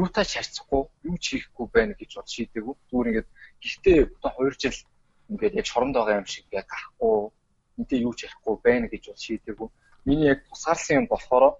[0.00, 2.74] юутай шаарцахгүй, юу ч хийхгүй байна гэж бод шийдээгүй.
[2.88, 3.28] Зүгээр ингээд
[3.62, 4.78] гэхдээ одоо 2 жил
[5.32, 7.32] ингээд яг шоронд байгаа юм шиг яг гарахгүй,
[7.80, 9.68] энтэй юу ч ярихгүй байна гэж бод шийдээгүй.
[10.04, 11.56] Миний яг тусгаарлсан юм болохоор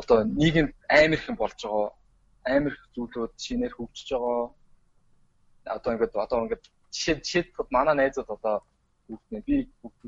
[0.00, 1.90] одоо нийгэм амар их юм болж байгаа.
[2.54, 4.54] Амар их зүйлүүд шинээр хөгжиж байгаа
[5.64, 8.56] одоо ингээд одоо ингээд жишээ жишээд манай найзууд одоо
[9.08, 9.56] бүгд би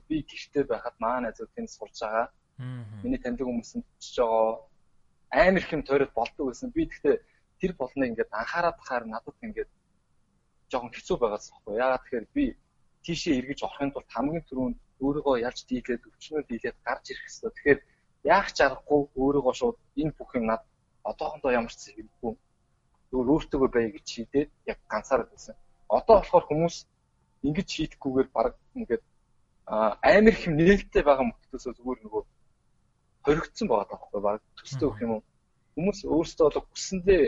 [0.09, 2.29] би гэртээ байхад манай найзууд тэнд сурж байгаа.
[3.03, 4.61] Миний таньдаг хүмүүс нь чиж байгаа.
[5.31, 6.71] Амар их юм тойроод болдог байсан.
[6.77, 7.17] Би тэгтээ
[7.61, 9.71] тэр болныг ингээд анхаарал тахаар надад ингээд
[10.71, 11.75] жоохон хэцүү байгааз баггүй.
[11.81, 12.45] Яагаад тэгэхээр би
[13.05, 17.51] тийшээ эргэж орохын тулд хамгийн түрүүнд өөрийгөө ялж дийлээд өвчнөө дийлээд гарч ирэх хэрэгтэй.
[17.55, 17.81] Тэгэхээр
[18.35, 20.63] яах ч аргагүй өөрийгөө шууд энэ бүх юм над
[21.11, 22.33] одоохондоо ямар ч хэрэггүй
[23.11, 25.55] зөвөр өөртөөгөө бай гэж шийдээд яг ганцаараа байсан.
[25.89, 26.77] Одоо болохоор хүмүүс
[27.47, 29.05] ингэж шийдэхгүйгээр баг ингээд
[30.11, 32.23] амар их нээлттэй байгаа мөртөөсөө зүгээр нөгөө
[33.25, 35.23] хоригдсон байгаа таахгүй баг төстэй өгөх юм уу.
[35.75, 37.23] Хүмүүс өөрсдөө бол хүссэндээ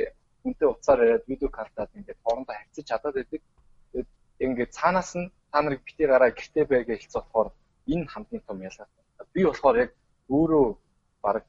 [0.47, 3.43] үнтэй уцаар яриад видео картаад ингээд хоорондоо харьцаж чадаад байдаг.
[3.91, 4.09] Тэгээд
[4.47, 7.49] ингээд цаанаас нь та нарыг битгий гараа гэртээ бай гэж хэлцээ болохоор
[7.89, 8.89] энэ хамгийн том ялгаа.
[9.33, 9.91] Би болохоор яг
[10.29, 10.67] өөрөө
[11.23, 11.45] баг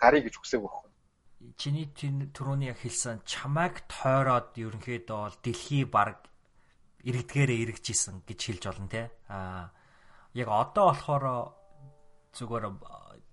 [0.00, 0.86] гарыг гэж хүсээг байхгүй
[1.54, 1.86] чиний
[2.32, 6.26] түрүүний яг хэлсэн чамайг тойроод ерөнхийдөө бол дэлхий баг
[7.06, 9.02] иргэдгээрээ иргэжсэн гэж хэлж болно те.
[9.30, 9.70] Аа
[10.34, 11.24] яг одоо болохоор
[12.34, 12.64] зүгээр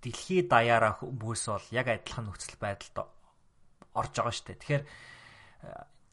[0.04, 3.08] дэлхий даяараа хүмүүс бол яг адилхан нөхцөл байдалд
[3.98, 4.62] орж байгаа шүү дээ.
[4.62, 4.84] Тэгэхээр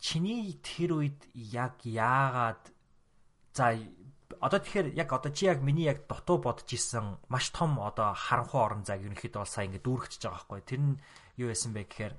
[0.00, 2.64] чиний тэр үед яг яагаад
[3.52, 3.74] за
[4.40, 8.60] одоо тэгэхээр яг одоо чи яг миний яг дутуу бодож исэн маш том одоо харанхуй
[8.60, 10.60] орон зайг ерөнхийдөө бол сая ингэ дүүргэж байгаа байхгүй.
[10.64, 11.00] Тэр нь
[11.36, 12.14] юу байсан бэ гэхээр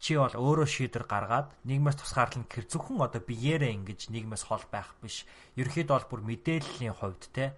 [0.00, 4.96] чи бол өөрөө шийдвэр гаргаад нийгмээс тусгаарлан гэр зөвхөн одоо биеэрээ ингэж нийгмээс хол байх
[5.00, 5.24] биш.
[5.60, 7.52] Ерөнхийдөө бол бүр мэдээллийн хувьд те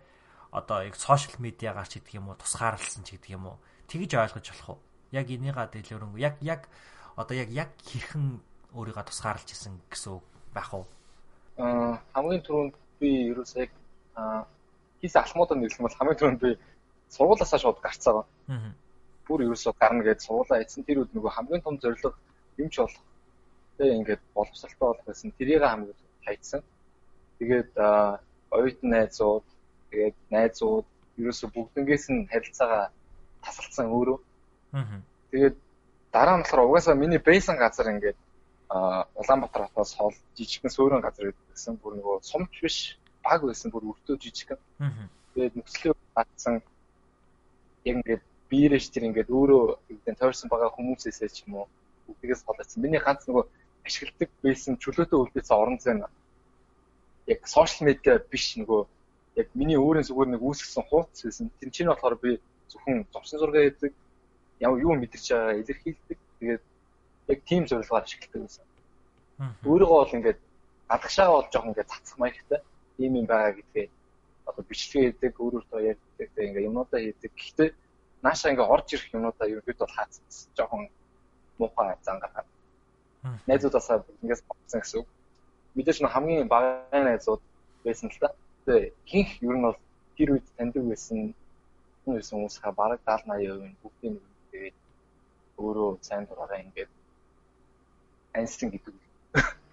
[0.51, 3.57] одоо яг сошиал медиагаар ч гэдэг юм уу тусгаарлсан ч гэдэг юм уу
[3.89, 4.81] тэгж ойлгож болох уу?
[5.15, 6.21] Яг энийга дэлгэрэнгүй.
[6.21, 6.69] Яг яг
[7.17, 8.43] одоо яг яг хэрхэн
[8.77, 10.85] өөрийгөө тусгаарлаж исэн гэсэн үг байх уу?
[11.57, 13.73] Хамгийн түрүүнд би ерөөсөө яг
[15.01, 16.51] хийс алхмуудад нэрлэх бол хамгийн түрүүнд би
[17.13, 18.25] сургуулаасаа шууд гарцгаа.
[18.49, 18.73] Аа.
[19.27, 22.15] Бүр ерөөсөө гарна гэж сургуулаа эцэн тэр үед нөгөө хамгийн том зорилго
[22.57, 23.03] юм ч болох.
[23.77, 25.33] Тэгээ ингээд боловсралтай болох байсан.
[25.39, 26.63] Тэрийг хамгийн хайцсан.
[27.39, 27.71] Тэгээд
[28.55, 29.47] оюутан найзууд,
[29.91, 30.87] тэгээд найзууд
[31.19, 32.85] ерөөсө бүгднгээс нь харилцаагаа
[33.45, 34.19] тасалдсан өөрөө.
[34.79, 35.01] Аа.
[35.31, 35.57] Тэгээд
[36.13, 38.19] дараа нь болохоор угаасаа миний бейсэн газар ингээд
[38.73, 41.77] Улаанбаатар хотоос хол жижигхэн суурин газар байсан.
[41.77, 42.79] Бүр нөгөө сумч биш,
[43.25, 43.71] баг байсан.
[43.71, 44.61] Бүр өртөө жижигхэн.
[45.35, 46.55] Тэгээд нөхцөлөө батсан
[47.85, 51.67] яг ингээд биерэш тэр ингээд өөрөө гэдэг тойрсон байгаа хүмүүсээсээ ч юм уу
[52.07, 52.83] бүгдээс холоцсон.
[52.85, 53.45] Миний ганц нөгөө
[53.85, 56.05] ашигладаг байсан чөлөөтэй үлдээсэн орон зай нь
[57.33, 58.81] яг сошиал медиа биш нөгөө
[59.41, 61.51] яг миний өөрийн зүгээр нэг үүсгэсэн хуудас байсан.
[61.61, 62.31] Тэр чинь болохоор би
[62.69, 63.93] зөвхөн зовсон зураг хийдэг,
[64.61, 66.19] яв юу мэдэрч байгаа илэрхийлдэг.
[66.41, 66.63] Тэгээд
[67.29, 68.65] яг тийм зорилгоор ашигладаг байсан.
[69.71, 70.41] Өөрийгөө бол ингээд
[70.89, 72.61] гадагшаага бол жоох ингээд цацах маягтай
[72.99, 73.87] ийм юм байгаа гэдгээ
[74.47, 77.33] одоо бичлэг хийдэг, өөрөөртөө ярьдаг, ингээд юмнуудаа хийдэг.
[77.35, 77.69] Гэхдээ
[78.23, 80.25] наашаа ингээд орж ирэх юмнуудаа ерөөд бол хаацсан.
[80.57, 80.83] Жохон
[81.59, 82.47] муухай зангаад
[83.47, 85.09] найзуудаасаа ингээс болсон гэсэн үг.
[85.75, 87.43] Мэдээж нь хамгийн багаан найзууд
[87.85, 88.35] байсан л та.
[88.67, 89.79] Тэгээ хинх ер нь бол
[90.17, 91.35] тэр үед таньдаг байсан
[92.03, 94.15] хүн байсан хүмүүсээ бараг 70 80% нь бүгдийн
[94.51, 94.77] тэгээд
[95.63, 96.91] өөрөө сайн дураараа ингээд
[98.35, 98.95] анстин гэдэг.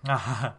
[0.08, 0.56] Аа.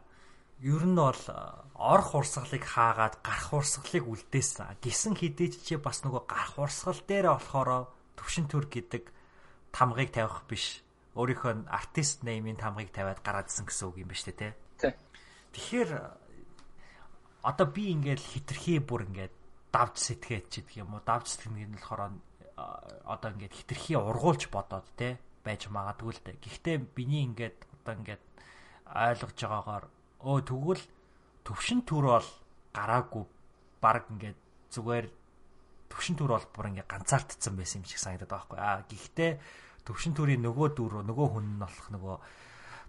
[0.60, 1.24] Ер нь бол
[1.72, 4.76] орох урсгалыг хаагаад гарах урсгалыг үлдээсэн.
[4.84, 7.88] Гисэн хідээч чи бас нөгөө гарах урсгал дээр болохоор
[8.20, 9.08] төвшин төр гэдэг
[9.72, 10.84] тамгыг тавих биш
[11.16, 14.52] өөрийнхөө артист неймийн тамгыг тавиад гараадсэн гэсэн үг юм ба штэ тий.
[15.56, 15.90] Тэгэхээр
[17.48, 19.34] одоо би ингээл хитрхи бүр ингээд
[19.72, 22.12] давж сэтгээд ч гэдэг юм уу давж сэтгэнэг нь болохоор
[23.08, 26.36] одоо ингээд хитрхи ургуулж бодоод тий байж магадгүй л дээ.
[26.44, 28.22] Гэхдээ биний ингээд одоо ингээд
[28.86, 29.84] ойлгож байгаагаар
[30.20, 30.84] өө тэгвэл
[31.44, 32.28] төвшин төр бол
[32.76, 33.24] гараагүй.
[33.80, 34.38] Баг ингээд
[34.70, 35.06] зүгээр
[35.90, 38.58] төвшин төр бол бүр ингээд ганцаардсан байсан юм шиг санагдаад байгаа байхгүй.
[38.60, 39.32] Аа гэхдээ
[39.84, 42.16] төвшин төрийн нөгөө дүүр нөгөө хүн нь болох нөгөө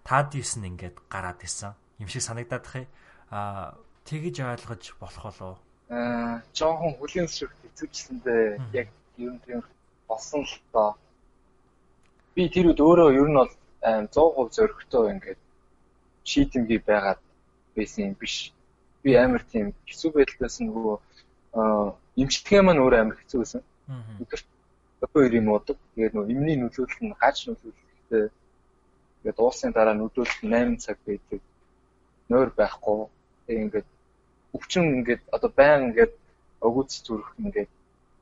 [0.03, 2.87] таадис нь ингээд гараад исэн юм шиг санагдаад тахыг
[3.31, 5.57] аа тэгэж ойлгож болох болов
[5.89, 9.61] аа жоохон хүлийн шиг хэцүүчлэндээ яг ер нь тийм
[10.09, 10.91] болсон л доо
[12.35, 15.41] би тэр үед өөрөө ер нь бол 100% зөрөгтэй ингээд
[16.29, 17.21] шийдэмгий байгаад
[17.75, 18.53] байсан юм биш
[19.03, 20.95] би амар тийм хэцүү байдлаас нөгөө
[22.21, 23.61] эмчилгээ маань өөрөө амар хэцүү байсан
[24.21, 24.47] өдөрт
[25.13, 25.77] хоёр юм удаг.
[25.95, 28.29] Тэгээд нөө эмний нөлөөлөл нь гаж нөлөөлөлтэй.
[29.21, 31.41] Тэгээд уусын дараа нөлөөлөл 8 цаг байдаг.
[32.29, 33.09] Нойр байхгүй.
[33.45, 33.87] Тэгээд ингээд
[34.53, 36.13] өвчин ингээд одоо баян ингээд
[36.61, 37.71] өгөөц зүрх ингээд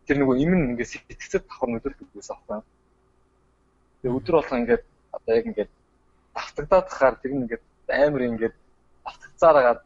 [0.07, 2.63] тэр нөгөө им нь ингээд сэтгцэд давхар нөлөөлдөг байсан аахгүй.
[3.99, 5.71] Тэгээд өдөр болго ингээд одоо яг ингээд
[6.35, 8.55] давтагдаад тахаар тэр нь ингээд амар ингээд
[9.05, 9.79] давтагцаараад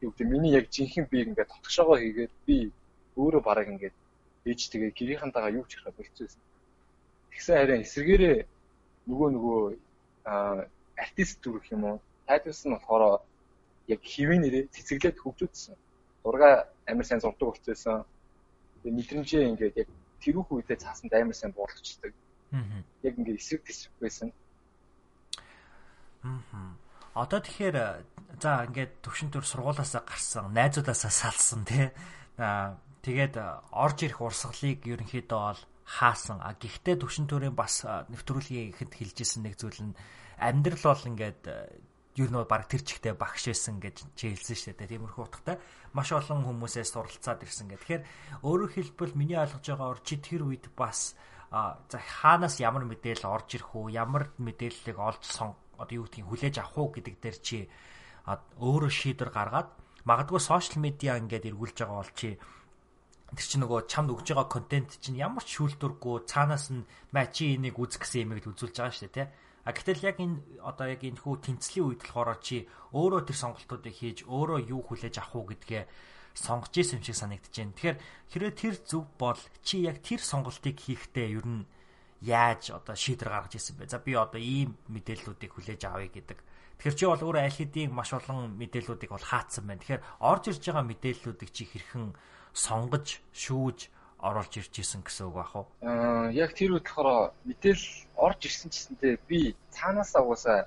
[0.00, 2.72] юу гэдэг миний яг жинхэнэ би ингээд тотгошоогоо хийгээд би
[3.16, 3.96] өөрөө бараг ингээд
[4.48, 6.42] ээж тэгээ гэрийнхантайгаа юу ч ярих болчихсон.
[7.30, 8.38] Тэгсэн харин эсэргээрээ
[9.08, 9.60] нөгөө нөгөө
[10.96, 11.96] артист зүрх юм уу?
[12.26, 13.20] Тайтус нь болохоор
[13.88, 15.76] яг хэвийн нэрээ цэцэглээд хөгжүүлсэн.
[16.24, 18.04] Зурга амар сайн зурдаг болчихсон.
[18.82, 19.88] Тэгээ мэдрэмжээ ингээд яг
[20.22, 22.12] тэрүүх үедээ цаасанд амар сайн буулгачдаг.
[22.52, 22.84] Аа.
[23.02, 24.28] Яг ингээд эсрэг тэсрэг байсан.
[26.24, 26.74] Аа.
[27.14, 27.76] Одоо тэгэхээр
[28.38, 31.90] за ингээд төвшин төр сургуулаасаа гарсан, найзуудаасаа салсан тий.
[32.38, 33.40] Аа Тэгээд
[33.72, 36.44] орж ирэх урсгалыг ерөнхийдөө бол хаасан.
[36.44, 39.96] А гэхдээ төвшин төрийн бас нэвтрүүлгийн ихэнд хэлжсэн нэг зүйл нь
[40.36, 41.42] амьдрал бол ингээд
[42.20, 45.00] ер нь баг тэр чигтээ багш байсан гэж чи хэлсэн шүү дээ.
[45.00, 45.56] Тиймэрхүү утгатай
[45.96, 47.88] маш олон хүмүүсээс суралцаад ирсэн гэх.
[47.88, 48.04] Тэгэхээр
[48.44, 51.16] өөрөөр хэлбэл миний ойлгож байгаагаар чи тэр үед бас
[51.48, 56.54] за хаанаас ямар мэдээлэл орж ирэх үү, ямар мэдээллийг олж сон одоо юу гэдгийг хүлээж
[56.60, 57.58] авах уу гэдэг дээр чи
[58.28, 59.68] өөрөө шийдвэр гаргаад
[60.04, 62.28] магадгүй сошиал медиа ингээд эргүүлж байгаа бол чи
[63.30, 67.54] тэр чинь нөгөө чамд өгж байгаа контент чинь ямар ч шүүлтүргүй цаанаас нь маа чи
[67.54, 69.28] энийг үзэх гэсэн юмыг үзүүлж байгаа шүү дээ тий.
[69.60, 72.66] А гэтэл яг энэ одоо яг энэ хүү тэнцлийн үед болохоор чи
[72.96, 75.84] өөрөө тэр сонголтуудыг хийж өөрөө юу хүлээж авах уу гэдгээ
[76.34, 77.76] сонгож исэн юм шиг санагдаж байна.
[77.76, 77.98] Тэгэхээр
[78.34, 81.68] хэрвээ тэр зөв бол чи яг тэр сонголтыг хийхдээ ер нь
[82.20, 83.88] яаж одоо шийдвэр гаргаж исэн бэ?
[83.88, 86.38] За би одоо ийм мэдээллүүдийг хүлээж авъя гэдэг.
[86.80, 89.80] Тэгэхээр чи бол өөрөө аль хэдийн маш олон мэдээллүүдийг бол хаацсан байна.
[89.80, 92.12] Тэгэхээр орж ирж байгаа мэдээллүүдийг чи хэрхэн
[92.52, 93.78] сонгож, шүүж
[94.20, 95.66] оруулж ирж исэн гэсэн үг бах уу?
[95.80, 97.84] Аа яг тэр үед болохоор мэдээл
[98.16, 100.58] орж ирсэн гэсэнтэй би цаанаасаа угаасаа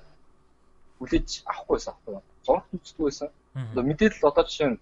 [0.98, 2.22] хүлээж авахгүйсэн аахгүй юу?
[2.42, 3.28] Зураг үздэг байсан.
[3.54, 4.78] Одоо мэдээлэл одоо жишээ нь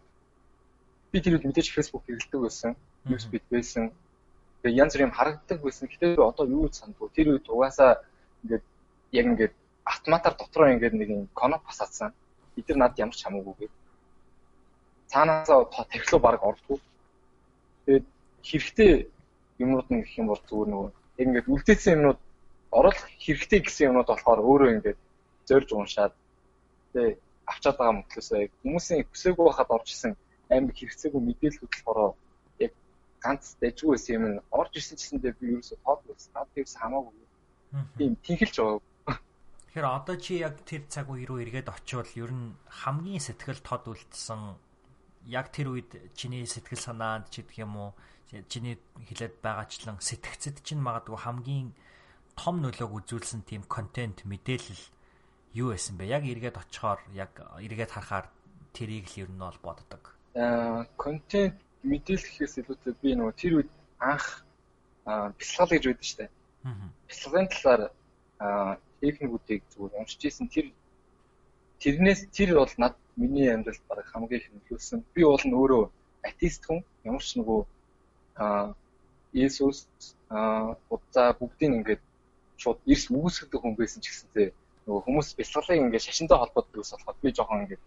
[1.12, 2.72] би тэр үед мэдээж Facebook хэрэглэдэг байсан.
[3.04, 3.92] Newsfeed байсан.
[4.62, 5.88] Тэгээ янз бүрийн харагддаг байсан.
[5.90, 7.08] Гэтэ би одоо юу сандгүй.
[7.14, 8.00] Тэр үед угаасаа
[8.42, 8.64] ингээд
[9.12, 12.14] яг ингээд автоматар дотроо ингээд нэг юм коноп басаацсан.
[12.56, 13.74] Эдгээр над ямар ч хамаагүй гээд.
[15.10, 16.78] Цаанаасаа технологи баг ордгоо.
[17.86, 18.06] Тэгээд
[18.42, 18.92] хэрэгтэй
[19.58, 22.20] юмнууд нь гэх юм бол зүгээр нөгөө яг ингээд үлдээсэн юмнууд
[22.70, 24.98] орол хэрэгтэй гэсэн юмнууд болохоор өөрөө ингээд
[25.48, 26.14] зорж уншаад
[26.92, 27.18] тэгээ
[27.50, 30.12] авчаад байгаа мөтлөөсөө хүмүүсийн хүсээгүй байхад орж исэн
[30.48, 32.14] амар хэрэгцээгүй мэдээлэл яг
[33.22, 36.30] ганц дэжгүй байсан юм нь орж ирсэн гэсэндээ би ерөөсөө тоод байсан.
[36.34, 37.14] Наад тэрс хамаагүй.
[37.96, 38.80] Тийм тэнхэлж байгаа.
[39.72, 43.88] Тэгэхээр одоо чи яг тэр цаг үе рүү эргээд очивол ер нь хамгийн сэтгэл тод
[43.88, 44.40] үлдсэн
[45.32, 47.90] яг тэр үед чиний сэтгэл санаанд ч гэдэг юм уу
[48.52, 48.76] чиний
[49.08, 51.72] хэлээд байгаачлан сэтгцэд чинь магадгүй хамгийн
[52.36, 54.84] том нөлөөг үзүүлсэн тийм контент мэдээлэл
[55.56, 56.08] юу байсан бэ?
[56.08, 58.26] Яг эргээд очихоор яг эргээд харахаар
[58.72, 60.16] тэрийг л ер нь бол боддог.
[60.36, 64.26] Аа контент мэдээлэл гэхээс илүүтэй би нөгөө тэр үед анх
[65.38, 66.24] бясалгал гэж байдаг штэ.
[67.08, 67.82] Бясалгын талаар
[69.02, 70.66] техникүүдийг зүгээр уншиж исэн тэр
[71.82, 75.00] тэрнээс тэр бол над миний амьдралд баг хамгийн их нөлөөлсөн.
[75.14, 75.84] Би бол нь өөрөө
[76.28, 77.60] атеист хүн ямар ч нөгөө
[78.38, 78.74] а
[79.32, 79.88] Иесус
[80.28, 82.02] а удаа бүгдийг ингээд
[82.60, 84.48] шууд эрс үүсгдэг хүн байсан ч гэсэнтэй
[84.86, 87.82] нөгөө хүмүүс бяцлаглыг ингээд шашинтай холбоодог ус болоход би жоохон ингээд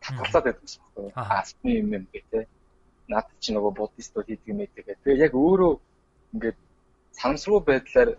[0.00, 1.38] татгалзаад байдаг юм байна.
[1.40, 2.48] Асны юм юм гэ тэ.
[3.10, 5.24] Наад чи нөгөө буддистууд хийдэг юм ээ тэгээ.
[5.26, 5.72] Яг өөрөө
[6.34, 6.58] ингээд
[7.18, 8.10] санамсруу байдлаар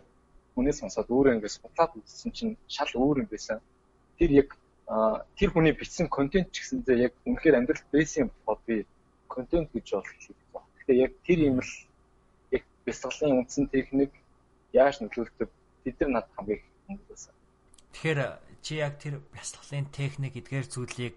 [0.56, 3.64] хүнээс сонсоод өөрөө ингээд судлаад үзсэн чинь шал өөр юм байсан.
[4.20, 4.50] Тэр яг
[5.40, 8.76] тэр хүний бичсэн контент ч гэсэнтэй яг үнэхээр амьдралд байсан юм болоход би
[9.32, 10.42] контент гэж бол хэлэх
[10.82, 11.74] Тэгэхээр яг тэр юм л
[12.52, 14.12] яг бясалгалын үндсэн техник
[14.74, 15.50] яаж нөлөөлдөг
[15.86, 17.36] бид нар над хамгийн их нөлөөлсөн.
[17.94, 18.20] Тэгэхээр
[18.66, 21.16] чи яг тэр бясалгалын техник эдгээр зүйлийг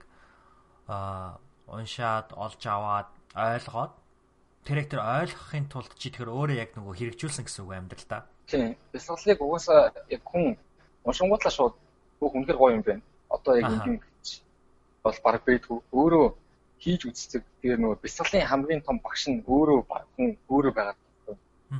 [0.87, 3.93] а уншаад олж аваад ойлгоод
[4.65, 8.27] тэр яг тэр ойлгохын тулд чи тэр өөрөө яг нөгөө хэрэгжүүлсэн гэсэн үг амьдрал та.
[8.47, 8.77] Тийм.
[8.95, 10.57] Бясалгалыг угаасаа яг хүн
[11.05, 11.75] уншингуудлаа шууд
[12.21, 13.03] бүх үнэхэр гоё юм байна.
[13.29, 14.01] Одоо яг ингэ
[15.05, 15.79] бол баг бэдгүү.
[15.93, 16.27] Өөрөө
[16.81, 17.43] хийж үздэг.
[17.61, 19.79] Тэгээ нөгөө бясалгалын хамгийн том багш нь өөрөө
[20.17, 20.97] хүн өөрөө байгаа.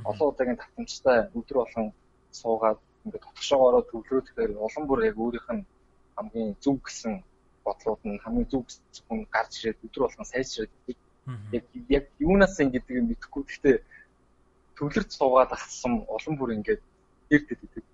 [0.09, 1.87] Олон удаагийн татамжтай өдөр болгон
[2.35, 5.63] суугаад ингээд тотгошоогоороо төвлөрөөдөхөөр улам бүр яг өөрийнх нь
[6.17, 7.13] хамгийн зөв гэсэн
[7.65, 8.63] бодлууд нь хамгийн зөв
[9.07, 10.71] хүн гарч ирээд өдөр болгон сайжраад
[11.51, 13.43] яг яг юунаас ингэдэг юм мэдэхгүй.
[13.43, 13.75] Гэхдээ
[14.77, 16.81] төвлөрч суугаад ахсан улам бүр ингээд
[17.29, 17.85] ирдэд идэг.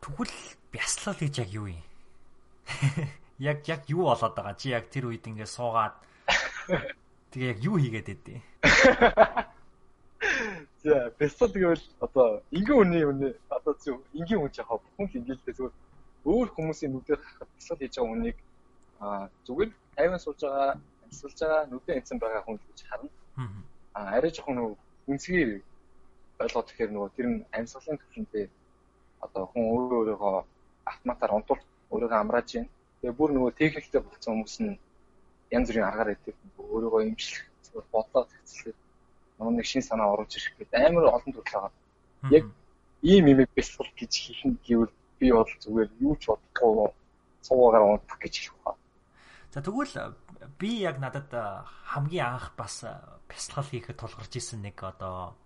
[0.00, 0.36] Тэгвэл
[0.72, 1.82] бясалгал гэж яг юу юм?
[3.38, 5.94] яг яг юу болоод байгаа чи яг тэр үед ингээд суугаад
[7.34, 8.40] Тэгээ яг юу хийгээд байдیں۔
[10.86, 15.74] За, бясал гэвэл одоо энгийн үний үнэ одоо зөв энгийн хүн жахаа хүн хингэлтэй зүгээр
[16.30, 18.38] өөр хүмүүсийн нүдээр хахад бясал хийж байгаа хүнийг
[19.02, 20.78] а зүгээр тайван сууж байгаа,
[21.14, 23.10] амьсгалж байгаа, нүдэн энцэн байгаа хүн гэж харна.
[23.94, 24.76] А арай жоохон нөгөө
[25.10, 25.50] үнсгээр
[26.42, 28.46] ойлгоод тэгэхээр нөгөө тэр нь амьсгалын төвшөнтэй
[29.22, 30.36] одоо хүн өөрөө өөрийгөө
[30.90, 31.62] автоматар унтуул
[31.94, 32.70] өөрийгөө амрааж байна.
[32.98, 34.74] Тэгээ бүр нөгөө техниктэй болсон хүмүүс нь
[35.54, 38.78] янз бүрийн аргаар идэв өөрийгөө имжлэх зүгээр бодлоо хэвцэлээд
[39.38, 41.72] нэг шин санаа оруулж ирэх гэдэг амар олон төрөл байгаа.
[42.36, 42.44] Яг
[43.02, 46.90] ийм юм бэлтгэл гэж хийх нь гэвэл би бол зүгээр юу ч бодохгүй
[47.46, 48.83] цуугаар унтах гэж хэлэх байна.
[49.54, 50.18] За тэгвэл
[50.58, 51.30] би яг надад
[51.86, 52.82] хамгийн анх бас
[53.30, 55.38] бясалгал хийхэд тулгарч исэн нэг одоо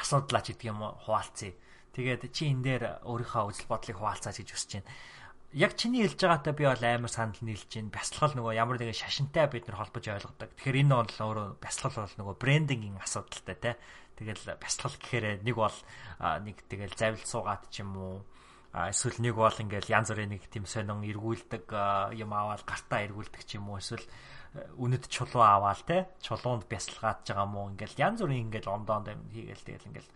[0.00, 1.52] асуудлаач гэдэг юм хуваалцъя.
[1.92, 4.88] Тэгээд чи энэ дээр өөрийнхөө үзэл бодлыг хуваалцаач гэж хүсэж байна
[5.52, 7.92] яг чиний хэлж байгаатай би бол амар санал нийлж байна.
[7.92, 10.48] Бясалгал нөгөө ямар нэгэн шашинтай бид нар холбож ойлгодог.
[10.56, 13.72] Тэгэхээр энэ бол өөрөө бясалгал бол нөгөө брендингийн асуудалтай те.
[14.16, 15.76] Тэгэл бясалгал гэхээр нэг бол
[16.40, 18.24] нэг тэгэл завил суугаад ч юм уу
[18.72, 21.68] эсвэл нэг бол ингээл янз бүрийн нэг тийм сонин эргүүлдэг
[22.16, 24.04] юм аваад гартаа эргүүлдэг ч юм уу эсвэл
[24.80, 29.88] үнэт чулуу аваал те чулуунд бясалгаад байгаа мó ингээл янз бүрийн ингээл ондоонд хийгээл тэгэл
[29.92, 30.10] ингээл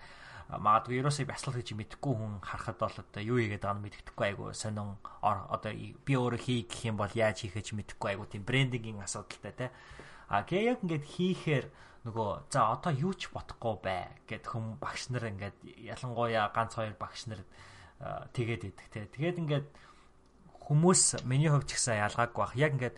[0.46, 4.44] магадгүй ерөөсөө бясалгал гэж мэдхгүй хүн харахад бол одоо юу хийгээд байгааг нь мэддэхгүй айгу
[4.54, 5.72] сонин одоо
[6.06, 9.66] би өөрөө хий гэх юм бол яаж хийхэж мэдхгүй айгу тийм брендингийн асуудалтай те.
[10.30, 11.66] А гээ яг ингээд хийхээр
[12.06, 16.94] нөгөө за одоо юу ч бодохгүй бай гэд хүм багш нар ингээд ялангуяа ганц хоёр
[16.94, 17.42] багш нар
[18.02, 19.08] тэгээд идэх те.
[19.08, 19.68] Тэгээд ингээд
[20.68, 22.54] хүмүүс миний хувьд ч гэсэн ялгаагүй бах.
[22.58, 22.96] Яг ингээд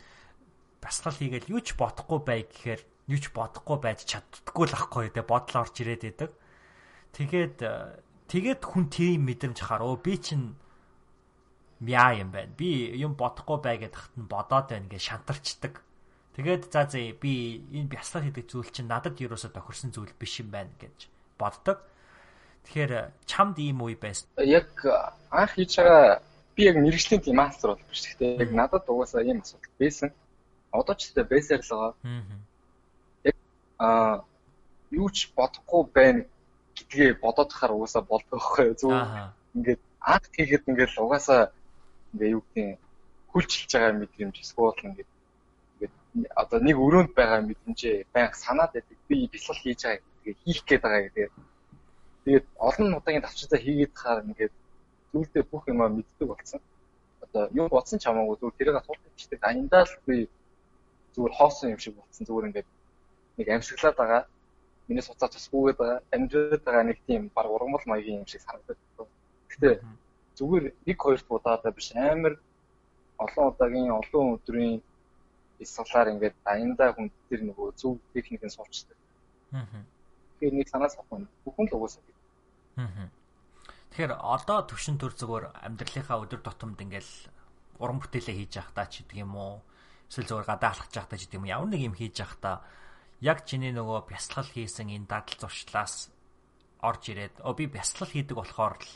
[0.82, 2.82] басгал хийгээл юу ч бодохгүй бай гэхээр
[3.12, 6.30] юу ч бодохгүй байж чаддггүй л ахгүй те бодол орж ирээд идэг.
[7.14, 7.56] Тэгээд
[8.28, 9.94] тэгээд хүн тийм мэдрэмж хараа.
[10.00, 10.58] Би чинь
[11.80, 12.52] мяа юм байна.
[12.58, 15.74] Би юм бодохгүй бай гэдэгт нь бодоод байна гэж шантарчдаг.
[16.38, 20.54] Тэгээд за зэ би энэ бясалгал хийдэг зүйл чинь надад ерөөсө тохирсон зүйл биш юм
[20.54, 21.82] байна гэж боддог.
[22.64, 22.92] Тэгэхээр
[23.30, 24.26] чамд ийм үе байсан.
[24.42, 24.68] Яг
[25.30, 26.22] анх хийж байгаа
[26.56, 28.02] би яг мэрэгжлийн тийм бол биш.
[28.04, 30.10] Гэхдээ яг надад угаасаа ийм асуудал байсан.
[30.72, 31.94] Одоо ч гэсэн байсаар л байгаа.
[33.28, 33.36] Яг
[33.78, 34.24] аа
[34.90, 36.22] юу ч бодохгүй байна
[36.76, 38.76] гэдгээ бодоод тахаар угаасаа болдог байхгүй юу?
[38.80, 38.92] Зөв
[39.56, 41.42] ингээд акт хийхэд ингээд угаасаа
[42.12, 42.78] ингээ юу гэдгийг
[43.32, 45.10] хүлчилж байгаа мэдрэмж эсвэл ингээд
[46.34, 48.98] одоо нэг өрөөнд байгаа мэдрэмжээ байнга санаад байдаг.
[49.08, 51.30] Би бясалгал хийж байгаа гэдгийг хийх гээд байгаа гэдэг.
[52.28, 54.52] Тэгээд олон удаагийн давчцаа хийгээд хаар ингээд
[55.16, 56.60] зүйлдээ бүх юм мэддэг болсон.
[57.24, 59.40] Одоо юу бодсон ч хамаагүй зүгээр тэрийг асуулт хийдэг.
[59.48, 60.28] Аяндаа л би
[61.16, 62.28] зүгээр хоосон юм шиг болсон.
[62.28, 62.68] Зүгээр ингээд
[63.40, 64.22] нэг амьсгалаад байгаа.
[64.88, 66.00] Миний суцаа тусгүйгээд байгаа.
[66.12, 68.76] Амжираад байгаа нэг тийм баг ургамал маягийн юм шиг санагдаад.
[69.48, 69.80] Гэтэ
[70.36, 72.36] зүгээр нэг хоёр удаадаа биш амар
[73.24, 74.84] олон удаагийн олон өдрийн
[75.56, 78.96] бясалгалаар ингээд аяндаа хүн тэр нөгөө зөв техникийн суучдаг.
[79.56, 79.64] Аа.
[80.36, 82.17] Тэгэхээр нэг санаас авах нь бүхэн л угаасаа.
[82.78, 87.12] Тэгэхээр одоо төвшин төр зүгээр амьдралынхаа өдөр тутамд ингээл
[87.82, 89.66] уран бүтээлээ хийж явах та ч гэдэг юм уу?
[90.06, 91.50] Эсвэл зүгээр гадаа алхаж явах та ч гэдэг юм.
[91.50, 92.52] Ямар нэг юм хийж явах та
[93.18, 96.14] яг чиний нөгөө бясалгал хийсэн энэ дадал зуршлаас
[96.78, 98.94] орж ирээд оо би бясалгал хийдэг болохоор л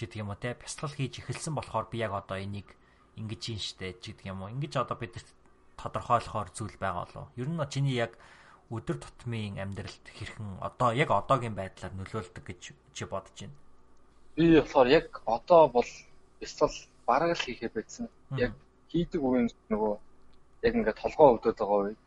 [0.00, 2.72] гэдэг юм уу те бясалгал хийж эхэлсэн болохоор би яг одоо энийг
[3.20, 5.28] ингэж ийн штэ гэдэг юм уу ингэж одоо бидэрт
[5.76, 7.28] тодорхойлохоор зүйл байгаа болов.
[7.36, 8.16] Ер нь чиний яг
[8.72, 12.62] өдөр тутмын амьдралд хэрхэн одоо яг одоогийн байдлаар нөлөөлдөг гэж
[12.98, 13.56] чи бодож байна.
[14.36, 15.90] Би болохоор яг одоо бол
[16.44, 18.08] эсвэл бараг л хийхээ байсан.
[18.36, 18.52] Яг
[18.90, 19.94] хийдэг үеийн нөгөө
[20.66, 22.00] яг ингээд толгоо өвдөд байгаа үед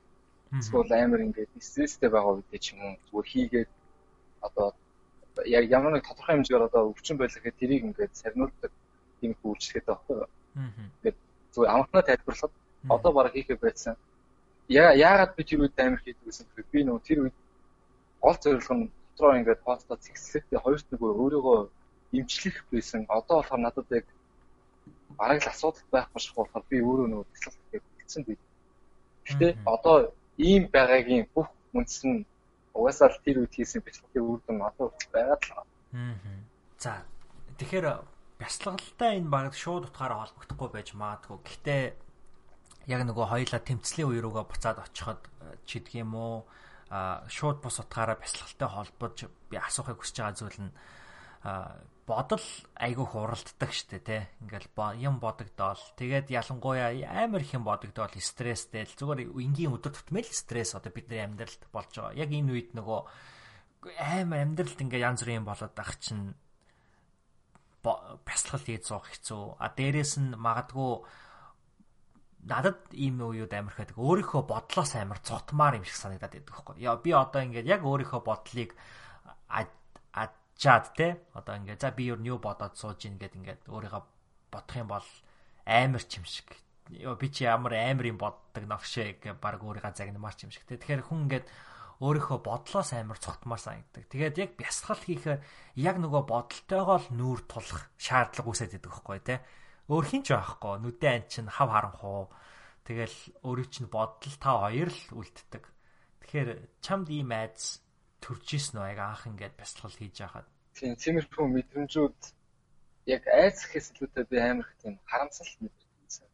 [0.60, 3.72] эсвэл амар ингээд стресстэй байгаа үед ч юм уу зүгээр хийгээд
[4.48, 4.68] одоо
[5.46, 8.72] яг ямар нэг тодорхой хэмжээгээр одоо өвчин байлаа гэхэд тэрийг ингээд сарниулдаг
[9.20, 10.28] тийм үйлчлэгээд байгаа.
[11.00, 11.18] Ингээд
[11.54, 12.54] зүгээр амтнаа тайлбарлахад
[12.90, 13.96] Одоо бараг хийхээ байсан.
[14.68, 17.38] Яа яагаад би тэр үед амар хийдэг гэсэн гэхээр би нөгөө тэр үед
[18.22, 21.70] гол зорилго нь дотроо ингээд постоо зэгсэлтэй хоёрт нэг өөрийгөө
[22.18, 23.06] имчлэх байсан.
[23.06, 24.06] Одоо болохоор надад яг
[25.14, 28.34] бараг л асуудал байхгүй шиг болохоор би өөрөө нөгөө гэж хэлсэн би.
[29.30, 30.10] Гэтэ одоо
[30.42, 32.26] ийм байгаагийн бүх үндэс нь
[32.74, 35.54] угаасаа л тэр үед хийсэн бяцлагын үр дүн одоо байгаа л.
[35.54, 36.18] Аа.
[36.82, 37.06] За
[37.62, 37.86] тэгэхээр
[38.42, 41.38] бяцлагалтай энэ баг шууд утгаараа холбогдохгүй байж магадгүй.
[41.46, 41.84] Гэхдээ
[42.90, 46.50] яг нөгөө хоёлаа тэмцлийн үе рүүгээ буцаад очиход э, ч гэдэг юм уу
[46.92, 50.72] шууд бус утгаараа бясалгалтай холбож би асуухыг хүсэж байгаа зүйл нь
[52.06, 52.44] бодол
[52.76, 54.68] айгүй хуралддаг штэ тий ингээл
[55.00, 55.80] юм бодогдоол.
[55.96, 60.92] Тэгээд ялангуяа амар их юм бодогдоол стресстэй л зүгээр энгийн өдөр тутмын л стресс одоо
[60.92, 62.20] бидний амьдралд болж байгаа.
[62.20, 63.00] Яг энэ үед нөгөө
[63.96, 66.36] амар амьдралд ингээ янз бүрийн болоод ах чинь
[67.82, 69.58] бясалгал хийж суух хэцүү.
[69.58, 71.02] А дээрэс нь магадгүй
[72.48, 76.82] надад ийм үеуд амар хэдэг өөрийнхөө бодлоос амар цутмаар юм шиг санагдаад байдаг байхгүй.
[76.82, 78.74] Яа би одоо ингээд яг өөрийнхөө бодлыг
[79.52, 84.02] ачаад те одоо ингээд за би юу юу бодоод сууж ийн гэд ингээд өөрийгөө
[84.50, 85.08] бодох юм бол
[85.70, 86.50] амар ч юм шиг.
[86.90, 90.66] Яа би чи ямар амар юм боддог новшээ гэ баг өөрийгөө загнамаар ч юм шиг
[90.66, 90.82] те.
[90.82, 91.46] Тэгэхээр хүн ингээд
[92.02, 94.10] өөрийнхөө бодлоос амар цутмаар санагддаг.
[94.10, 95.40] Тэгээд яг бясалгал хийхээр
[95.78, 99.36] яг нөгөө бодолтойгоо л нүүр тулах шаардлага үүсээд байдаг байхгүй те
[99.92, 100.80] өөр хин ч байхгүй.
[100.80, 102.32] Нүдэн ан чинь хав харанхуу.
[102.88, 105.64] Тэгэл өөрийн чинь бодол та хоёр л үлддэг.
[106.24, 106.50] Тэгэхээр
[106.80, 107.84] чамд ийм айдас
[108.24, 108.80] төрж исэн?
[108.88, 110.48] Яг анх ингээд бясалгал хийж байхад.
[110.72, 112.20] Тийм, тиймэрхүү мэдрэмжүүд
[113.12, 116.28] яг айц гэхээс илүүтэй би амар их тийм харамсал мэдэрсэн.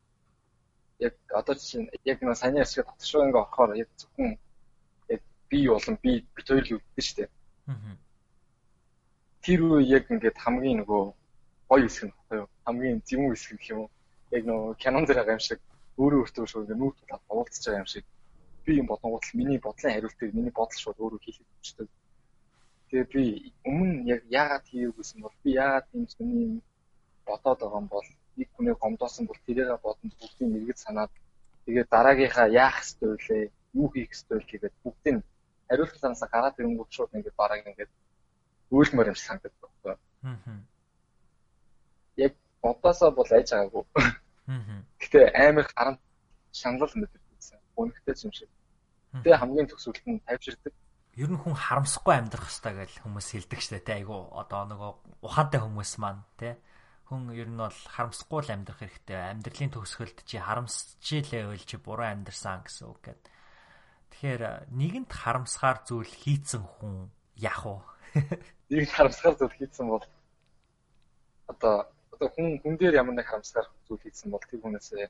[1.00, 4.38] Яг одоо чинь яг нэг саний ашиг татшгүй ингээ орохоор яг зөвхөн
[5.10, 7.30] яг би болон би бит хоёр л үлдсэн шүү дээ.
[7.74, 7.97] Аа.
[9.41, 11.03] Тэр үе яг ингээд хамгийн нөгөө
[11.72, 12.47] гоё хэсэг нь юу.
[12.68, 13.89] Хамгийн зэмүү хэсэг гэх юм уу.
[14.36, 15.59] Яг нөгөө кинон дээр байгаа юм шиг
[15.95, 18.05] өөрөө өөртөө шууд ингээ нүүр тулаад уулзж байгаа юм шиг.
[18.65, 21.88] Би юм бодонгууд л миний бодлын хариултыг миний бодол шууд өөрөө хийхэд өгчдөг.
[22.91, 23.24] Тэгээ би
[23.72, 26.59] өмнө яг яагаад хийв гэсэн бол би яагаад юм сони
[27.24, 31.11] бодоод байгаа юм бол нэг хүний гомдоосон бол тэрийг бодонд бүгдийг эргэж санаад
[31.63, 33.51] тэгээ дараагийнхаа яах ёстой вэ?
[33.80, 35.24] Юу хийх ёстой вэ гэдэг бүгдийг
[35.72, 37.91] хариулт санаасаа гараад ирэнгүүт шууд ингээд бараг ингээд
[38.76, 39.95] үйлмэр юм санагддаг байхгүй.
[40.28, 40.68] Аа
[42.62, 43.84] бодосоо бол айж байгаагүй.
[44.47, 44.84] Аа.
[45.01, 45.97] Гэтэ амар харан
[46.51, 47.60] шаналл мэдэрсэн.
[47.78, 48.49] Үнэхтэй юм шиг.
[49.24, 50.74] Тэ хамгийн төгсөлт нь тавьжирдаг.
[51.18, 54.91] Ер нь хүн харамсахгүй амьдрах хэрэгтэй гэж хүмүүс хэлдэг штэ тэ айгу одоо нөгөө
[55.26, 56.62] ухаантай хүмүүс маань тэ
[57.10, 59.18] хүн ер нь бол харамсахгүй л амьдрах хэрэгтэй.
[59.18, 63.34] Амьдралын төгсгөлд чи харамсч илээ үйл чи буруу амьдрсан гэсэн үг гэдэг.
[64.14, 64.43] Тэгэхээр
[64.78, 67.82] нэгэнт харамсгаар зүйл хийцэн хүн яах вэ?
[68.70, 70.05] Нэгэнт харамсгаар зүйл хийцэн бол
[71.47, 71.88] одоо
[72.18, 75.05] одоо хүн хүн дээр ямар нэг харамсгаар зүйл хийсэн бол тэр хүнээсээ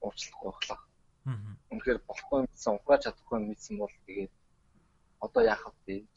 [0.00, 0.80] уучлахгүй байхлаа.
[1.28, 1.36] Аа.
[1.70, 4.32] Үнэхээр болохгүй мэдсэн, ухрааж чадахгүй мэдсэн бол тэгээд
[5.20, 6.08] одоо яах вэ?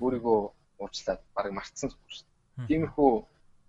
[0.00, 0.38] Өөрийгөө
[0.80, 2.68] уучлаад баг мартсан зүг шүү дээ.
[2.68, 3.10] Тиймэрхүү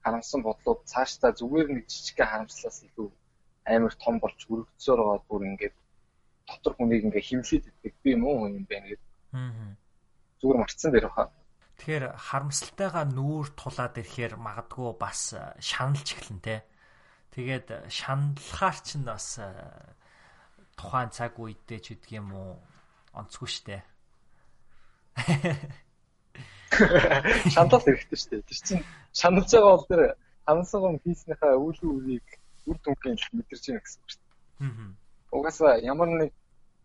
[0.03, 3.09] харамсан бодлууд цаашдаа зүгээр нэг жижигхэн харамслаас илүү
[3.75, 5.75] амар том болж өргөцсөөр байгаа бүр ингээд
[6.47, 9.09] дотор хүнийг ингээ химлээд идэх би муу хүн юм байна гэдэг.
[9.35, 9.75] Аа.
[10.39, 11.31] Зүгээр мартсан дээр баха.
[11.77, 16.63] Тэгэхээр харамсалтайгаа нүүр тулаад ирэхээр магадгүй бас шаналж эхлэн тэ.
[17.33, 19.41] Тэгээд шаналхаар ч нь бас
[20.77, 22.51] тухайн цаг үедээ ч үдг юм уу
[23.13, 23.81] онцгүй штэ.
[27.53, 28.47] Шаналт хэрэгтэй дээ.
[28.49, 30.01] Тэр чинь шаналж байгаа бол тэр
[30.45, 32.27] хамсагом хийснийхаа үйл үрийг
[32.65, 34.21] үр дүнгийн мэдэрч байна гэсэн үг дээ.
[34.65, 34.89] Аа.
[35.33, 36.31] Угаасаа ямар нэг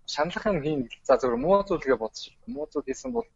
[0.07, 2.35] шаналх юм хийн за зөвхөн муу зүйлгээ бодчих.
[2.47, 3.27] Муу зүйл хийсэн бол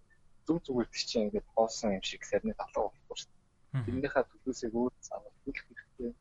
[0.47, 3.85] зүг зүгээр тийч ингээд хоосон юм шиг сарны талаа болохгүй шүү дээ.
[3.87, 6.13] Тэрнийхээ төлөөсөө өөр заавал төлөх хэрэгтэй.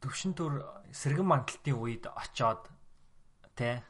[0.00, 0.52] Төвшин төр
[0.90, 2.62] сэргэн мандалтын үед очоод
[3.58, 3.84] тэ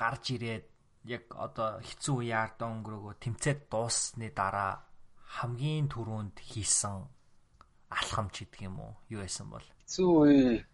[0.00, 0.66] гарч ирээд
[1.06, 4.82] яг одоо хэцүү үеэр өнгөрөөгөө тэмцээд дууссны дараа
[5.38, 7.06] хамгийн түрүүнд хийсэн
[7.92, 10.64] алхам ч гэдэг юм уу юу байсан бол хэцүү үе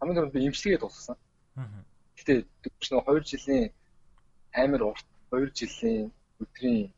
[0.00, 1.16] хамгийн түрүүнд би имчилгээ дуусгасан.
[1.60, 1.84] Аа.
[2.18, 2.32] Гэтэ
[2.82, 3.64] ч нэг 2 жилийн
[4.52, 6.10] амар урт 2 жилийн
[6.42, 6.90] өдрийн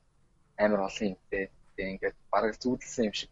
[0.59, 1.44] амар олон юмтэй
[1.76, 3.30] тэгээ ингээд бараг зүудэлсэн юм шиг.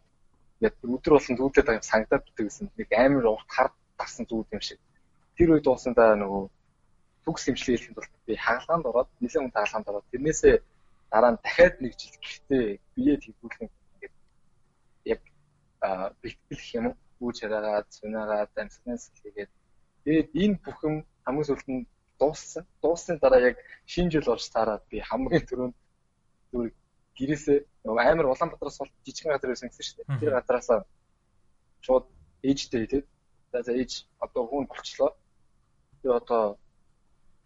[0.59, 2.67] Яг өдөр болсон зүудлээд байгаа юм санагдаад байдаг гэсэн.
[2.77, 4.79] Нэг амар урт хар дарсан зүуд юм шиг.
[5.37, 6.43] Тэр үед дуусандаа нөгөө
[7.25, 10.55] төгс хэмжлэг хэлэхэд бол би хаалгаанд ороод нэлээд хүн хаалгаанд ороод тэрнээсээ
[11.11, 12.65] дараа нь дахиад нэг жил гэртээ
[12.95, 14.15] бие тэгүүлэн ингээд
[15.13, 15.21] яг
[16.21, 16.85] бэлтгэл юм
[17.21, 19.51] үүж хараагаад сунагаад амьсгалаас хийгээд
[20.03, 20.95] тэгээд энэ бүх юм
[21.25, 21.85] хамгийн сүүлд нь
[22.19, 22.63] дууссан.
[22.81, 25.75] Дууссан дараа яг шинэ жил болж таараад би хамгийн түрүүнд
[26.49, 26.71] зүгээр
[27.21, 30.19] гэрээсээ нөгөө амар Улаанбаатараас бол жижигхэн газар байсан гэсэн шүү дээ.
[30.21, 30.67] Тэр газараас
[31.85, 32.05] шууд
[32.49, 33.07] ээжтэй тэгээд
[33.51, 33.91] за за ээж
[34.25, 35.11] одоо хүн болчлоо.
[36.01, 36.57] Би одоо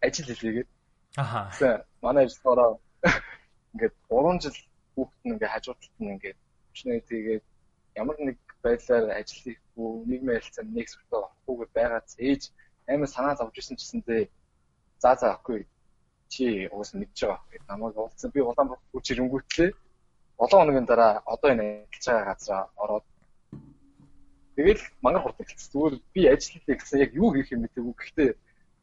[0.01, 0.69] ажил хийлээгээд.
[1.17, 1.51] Аха.
[1.51, 2.71] Тэгээ манай ажиллагаараа
[3.73, 4.57] ингээд 3 жил
[4.95, 6.37] хүүхэд нь ингээд хажуудалт нь ингээд
[6.71, 7.43] өчнөө тэгээд
[8.01, 12.41] ямар нэг байдлаар ажил хийхгүй нийгмийн харилцаанд нэг сүртөө авахгүйгээр байгаад ээж
[12.91, 14.23] амар санаа зовж исэн гэсэндээ
[15.03, 15.59] за за ахгүй
[16.35, 19.69] чи уус мэдж байгаа гэдэг намайг уулзсан би улаан бүр чирэнгүүтлээ
[20.39, 23.05] 7 хоногийн дараа одоо энэ ажиллаж байгаа газараа ороод
[24.55, 28.29] тэгэл мангар хурдан хэлсэн зүгээр би ажил хийх гэсэн яг юу хийх юм мэдээгүй гэхдээ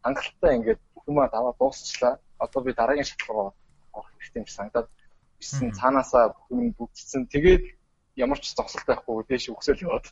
[0.04, 2.14] хангалттай ингээд хүмүүст аваад дуусчлаа.
[2.38, 3.52] Одоо би дараагийн шатлага
[3.94, 4.88] авах хэрэгтэй юм санагдаад
[5.40, 7.22] ирсэн цаанаасаа хүмүүс бүгдсэн.
[7.30, 7.64] Тэгээд
[8.16, 10.06] ямар ч зогсолт байхгүй дээш өгсөөл яваад.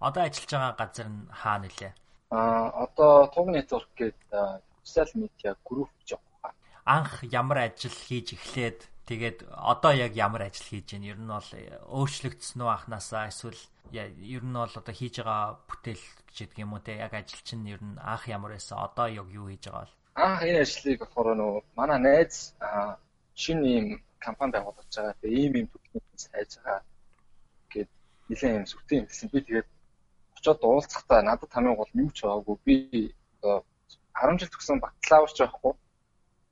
[0.00, 1.92] Одоо ажиллаж байгаа газар нь хаа нэлээ?
[2.30, 4.16] Аа одоо Tug Network гэдэг
[4.88, 6.20] социал медиа групп жоох.
[6.84, 11.12] Анх ямар ажил хийж эхлээд тэгээд одоо яг ямар ажил хийж байна?
[11.12, 11.50] Ер нь бол
[12.00, 13.28] өөрчлөгдсөн үү анханасаа?
[13.28, 13.60] Эсвэл
[13.92, 16.96] ер нь бол одоо хийж байгаа бүтээл гэдэг юм уу те?
[16.96, 18.80] Яг ажил чинь ер нь анх ямар байсан?
[18.80, 19.94] Одоо яг юу хийж байгаа бол?
[20.16, 22.56] Анх энэ ажлыг болохоор нөө манай найз
[23.36, 23.86] шинэ ийм
[24.18, 25.14] компани байгуулж байгаа.
[25.20, 26.80] Тэгээ ийм ийм төлөвлөмж хайж байгаа
[27.72, 27.88] гэд
[28.28, 29.68] нэлээд юм сүтэн гэсэн би тэгээд
[30.36, 32.56] очоод уулзахдаа надад хамгийн гол юу ч байгаагүй.
[32.64, 32.76] Би
[33.38, 33.56] одоо
[34.22, 35.72] 10 жил төгсөн бакалаврч байхгүй.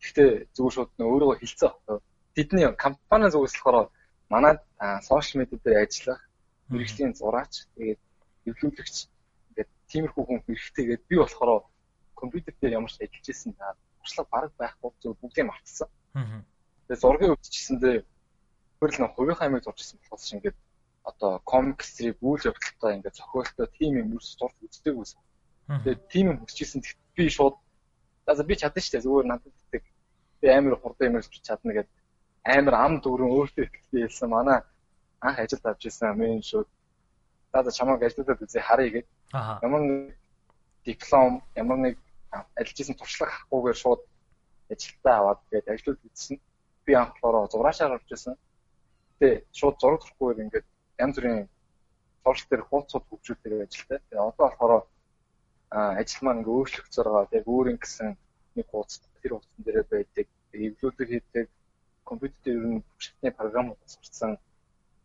[0.03, 2.01] Гэхдээ зүгээр шууд өөрийгөө хилцээ байхгүй
[2.37, 3.89] тэдний компани зүгээс болохоор
[4.29, 4.55] манай
[5.09, 6.21] сошиал медиа дээр ажиллах
[6.69, 8.01] мэрэгжлийн зураач тэгээд
[8.49, 8.97] эвлүүлэгч
[9.91, 11.65] тиймэрхүү хүн хэрэгтэй гээд би болохоор
[12.21, 15.89] компьютер дээр ямар ч ажиллаж исэн та туршлага бараг байхгүй зөв бүгдийг мартсан.
[16.13, 17.97] Тэгээ зургийн өвччихсэндээ
[18.79, 20.59] хөрл нэг хувийнхаа амиг зурчихсан болохоос ингээд
[21.09, 25.21] одоо комик стрip үйл явдалтай ингээд зохиолтой тим юм ерөөс зурж үздэг байсан.
[25.85, 26.85] Тэгээ тим юм хүсчихсэн
[27.17, 27.57] би шууд
[28.27, 29.85] за би чадна дээ зүгээр надад гэдэг
[30.41, 31.95] би амар хурдан юм хийж чадна гэдэг
[32.45, 34.61] амар ам дөрөн өөртөө ихтэй хэлсэн манай
[35.27, 36.69] анх ажилд авч ирсэн амин шууд
[37.53, 40.17] за чамайг ажиллаад үзье харъя гэдэг Ямар нэг
[40.85, 41.99] диплом, ямар нэг
[42.55, 44.03] ажиллаж исэн туршлага авахгүйгээр шууд
[44.71, 46.39] ажилтаа аваад тэгээд ажлууд үзсэн.
[46.87, 48.39] Би анхлаараа зураашаар орж исэн.
[49.19, 50.67] Гэтэ шууд зураг турахгүйгээр ингээд
[51.03, 51.49] янз бүрийн
[52.23, 53.99] сургалт дээр хуудсууд хөгжүүлдэг ажилтай.
[53.99, 54.83] Тэгээд одоо болохоор
[55.71, 57.31] ажил маань ингээ өөрчлөгдөж байгаа.
[57.31, 58.09] Тэгээд өөр ингэсэн
[58.57, 60.27] нэг хуудас тэр хуудсан дээр байдаг.
[60.57, 61.47] Эвлүүдэр хийдэг
[62.07, 64.39] компьютер ер нь шатны програмууд сурцсан.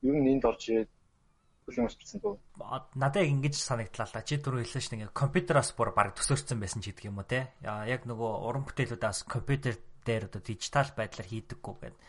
[0.05, 0.91] Ер нь энд орж ирээд
[1.65, 2.37] хүлэн авчирсан дөө.
[2.95, 5.17] Надад яг ингэж санагдлаа чи түрүү хэлсэн шүү дээ.
[5.17, 7.51] Компьютероос бүр баг төсөөрсөн байсан ч гэдэг юм уу те.
[7.65, 11.99] Яг нөгөө уран бүтээлүүдээс компьютер дээр одоо дижитал байдлаар хийдэггүй гэдэг.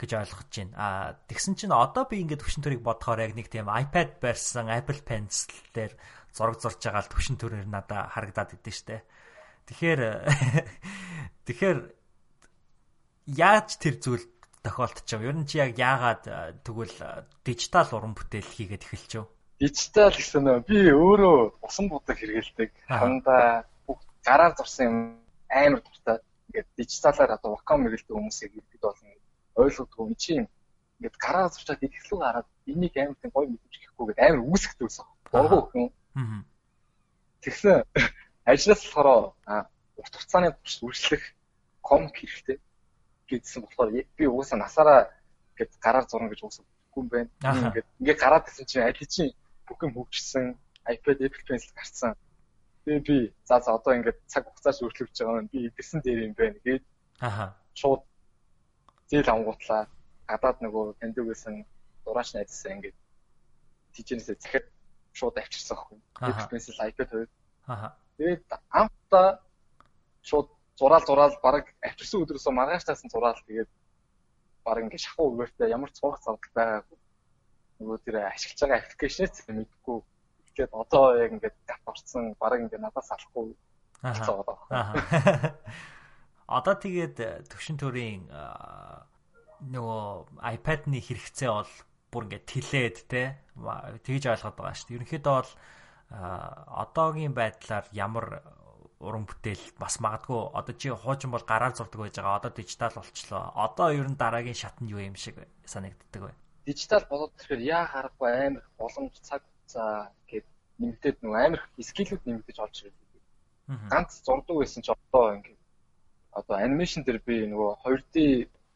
[0.00, 0.72] гэж ойлгож байна.
[0.80, 0.88] А
[1.28, 5.52] тэгсэн чинь одоо би ингээд төвшин төрийг бодохоор яг нэг тийм iPad барьсан Apple Pencil
[5.76, 5.92] дээр
[6.34, 9.02] зураг зурж байгаа л төвшин төрөөр надад харагдаад идэв штэ.
[9.66, 10.00] Тэгэхээр
[11.46, 11.78] тэгэхээр
[13.38, 14.24] яаж тэр зүйл
[15.14, 15.22] юм?
[15.26, 16.24] Ер нь чи яг яагаад
[16.64, 16.96] тэгвэл
[17.44, 19.28] дижитал уран бүтээл хийгээд эхэлчихв?
[19.60, 22.70] Дижитал гэсэн нь би өөрөө усан будаг хэрэгэлдэг.
[22.88, 24.96] Хандаа бүх гараар зурсан юм
[25.48, 26.18] амар дуртай.
[26.48, 29.08] Ингээд дижиталаар одоо вакуум хэрэгэлдэг хүмүүсийг ихэд болно
[29.60, 30.32] ойлгодгүй юм чи
[31.00, 35.06] ингээд гараа зурчаад идэхлүү гараад энийг амар тийм гоё мэдэж гэхгүй гэдэг амар үүсгдэг байсан.
[35.32, 35.86] Боргоо хүн.
[37.40, 37.84] Тэгсэн
[38.44, 39.34] ажлаас болохоор
[39.96, 41.24] урт хугацааны турш үргэлжлэх
[41.80, 42.58] комп хэрэгтэй
[43.28, 45.00] гэдсэн болохоор би угаасаа насаараа
[45.54, 47.30] ингээд гараар зурна гэж угаасаа бүхгүй юм байна.
[47.40, 49.32] Ингээд ингээд гараад гэсэн чинь аль чинь
[49.66, 50.44] бүх юм хөгжсөн
[50.94, 52.12] iPad Apple Pencil гарцсан.
[52.84, 55.48] Тэгээ би за за одоо ингээд цаг хугацааш өөрчлөгдөж байгаа юм.
[55.52, 56.84] Би эдгэрсэн дээр юм байна гээд.
[57.20, 57.44] Аха.
[57.74, 58.02] Шууд
[59.10, 59.86] зээл ангуутлаа
[60.26, 61.54] гадаад нөгөө таньдаг байсан
[62.04, 62.96] дураач найзсаа ингээд
[63.94, 64.66] тийчнээсээ захиад
[65.20, 65.98] шууд авчирсан байхгүй.
[66.50, 67.28] Pencil iPad хоёр.
[67.66, 67.88] Аха.
[68.16, 68.44] Тэгээд
[68.80, 69.28] анхдаа
[70.24, 70.48] шууд
[70.80, 73.70] зураал зураал баг авчирсан өдрөөсөө маргааш таасан зураал тэгээд
[74.64, 76.98] баг ингээд шахуу өгөөртэй ямар цурах зардал байгаагүй.
[77.80, 79.98] Нөгөө тэр ашиглаж байгаа аппликейшнээс мэдгүй.
[80.56, 83.56] Тэгээд одоо яг ингээд гат орцсон баг ингээд надаас алахгүй.
[84.02, 84.16] Аа.
[86.50, 88.26] Одоо тэгээд төвшин төрийн
[89.60, 90.04] нөгөө
[90.56, 91.72] iPad-ны хэрэгцээ бол
[92.12, 93.22] бүр ингээд тэлээд те
[94.04, 94.96] тэгж ойлгоод байгаа шүү дээ.
[94.98, 95.52] Ерөнхийдөө бол
[96.10, 98.26] одоогийн байдлаар ямар
[99.00, 102.36] уран бүтээл бас магадгүй одоо чи хуучин бол гараар зурдаг байж байгаа.
[102.36, 103.42] Одоо дижитал болчлоо.
[103.56, 106.32] Одоо ер нь дараагийн шат нь юу юм шиг санагддаг вэ?
[106.66, 110.46] Дижитал болоод тэгэхээр яа харахгүй амар боломж цаг хугацаа гэд
[110.80, 113.08] нэмэгдээд нөгөө амар скиллүүд нэмэгдэж олж ирдэг.
[113.88, 115.60] Ганц зурдаг байсан ч одоо ингээд
[116.36, 118.16] одоо анимашн дээр би нөгөө 2D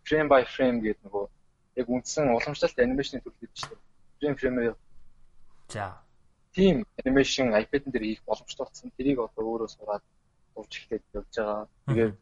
[0.06, 1.24] frame by frame гэдэг нөгөө
[1.76, 3.78] яг үндсэн уламжлалт анимашны төл гэдэг чинь
[4.20, 4.76] frame frame
[5.68, 5.98] За.
[6.54, 8.92] Тим анимашн iPad-н дээр хийх боломжтой болсон.
[8.96, 10.04] Тэрийг одоо өөрөө сураад
[10.54, 11.66] урж ихтэй явж байгаа.
[11.88, 12.14] Тэгээд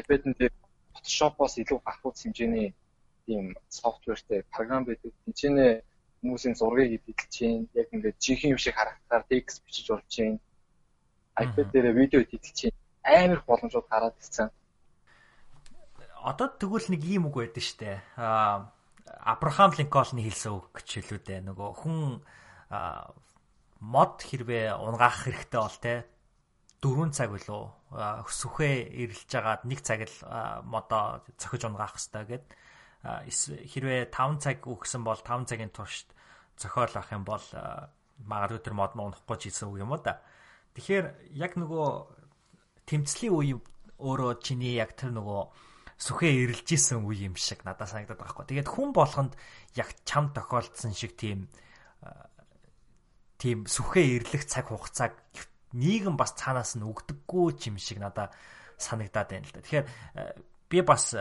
[0.00, 0.54] iPad-н дээр
[0.94, 2.74] Photoshop-оос илүү гарах хэмжээний
[3.26, 5.12] тийм софтвертэй програм байдаг.
[5.24, 5.82] Тинчэнэ
[6.22, 10.40] хүмүүсийн зургийг эдэлж чинь яг ингээд жинхэнэ юм шиг харагдахаар текст бичиж болж чинь
[11.36, 14.48] iPad дээр видео эдэлж чинь амар боломжууд гараад ирсэн
[16.24, 18.00] одоо тэгвэл нэг ийм үг байдаг штэ.
[18.16, 18.72] Аа
[19.20, 21.40] Абрахам Линкольны хэлсэн үг гэж хэлүү дээ.
[21.46, 21.98] Нөгөө хүн
[23.84, 25.94] мод хэрвээ унгаах хэрэгтэй бол те
[26.84, 27.62] 4 цаг билүү
[28.28, 30.16] сүхээ ирэлж агаад 1 цаг л
[30.64, 32.46] модоо цохиж унгаах хэрэгтэй гэд
[33.04, 36.08] хэрвээ 5 цаг өгсөн бол 5 цагийн туршид
[36.56, 37.46] зохиол авах юм бол
[38.24, 40.20] магадгүй тэр мод нь унахгүй ч гэсэн үг юм да.
[40.74, 41.88] Тэгэхээр яг нөгөө
[42.88, 43.56] тэмцлийн үе
[44.00, 45.40] өөрөө чиний яг тэр нөгөө
[45.98, 48.46] сүхээ эрэлж исэн үе юм шиг надад санагдаад байгаа хгүй.
[48.50, 49.32] Тэгээд хүн болгонд
[49.78, 51.46] яг чам тохиолдсон шиг тийм
[53.38, 55.14] тийм сүхээ эрлэх цаг хугацааг
[55.74, 58.32] нийгэм бас цаанаас нь өгдөггүй юм шиг надад
[58.78, 59.62] санагдаад байна л да.
[59.62, 59.86] Тэгэхээр
[60.70, 61.14] би бас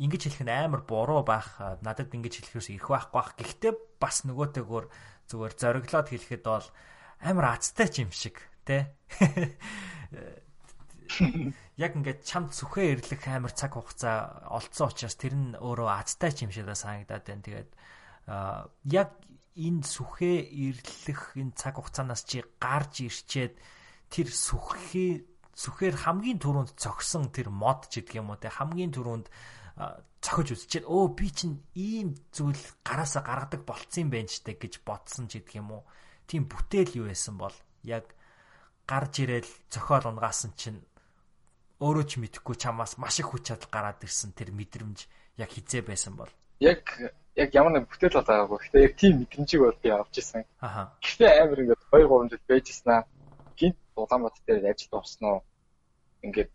[0.00, 3.36] ингэж хэлэх нь амар буруу байх надад ингэж хэлэхээс ирэх байхгүй бах.
[3.36, 4.84] Гэхдээ бас нөгөөтэйгөр
[5.28, 6.66] зүгээр зориглоод хэлэхэд бол
[7.20, 8.92] амар азтай юм шиг те
[11.76, 16.44] яг ингээд чамд сүхээ ирлэх амар цаг хугацаа олцсон учраас тэр нь өөрөө азтай ч
[16.46, 17.44] юм шиг санагдаад байна.
[17.44, 17.70] Тэгээд
[18.92, 19.10] яг
[19.58, 23.54] энэ сүхээ ирлэх энэ цаг хугацаанаас чи гарч ирчээд
[24.08, 25.12] тэр сүхээ
[25.52, 29.28] сүхээр хамгийн түрүүнд цогсон тэр мод ч гэдэг юм уу те хамгийн түрүүнд
[30.24, 35.28] цохиж үзчихэд өө би чинь ийм зүйл гараасаа гаргадаг болцсон юм байна ч гэж бодсон
[35.28, 35.82] ч гэдэг юм уу
[36.24, 38.08] тийм бүтээл юу байсан бол яг
[38.88, 40.80] гарч ирээл цохиол унгаасан чинь
[41.82, 45.10] өөрөө ч мэдэхгүй чамаас маш их хүч чадал гараад ирсэн тэр мэдрэмж
[45.42, 46.30] яг хизээ байсан бол
[46.62, 46.86] яг
[47.34, 48.58] яг ямар нэг бүтээл байгаагүй.
[48.60, 50.44] Гэхдээ яг тийм мэдрэмжийг бол би авч ирсэн.
[50.60, 50.92] Аха.
[51.00, 53.00] Гэхдээ амар ингээд 2 3 жил байжснаа
[53.56, 55.36] гинт Улаанбаатар дээр ажилд орсноо
[56.22, 56.50] ингээд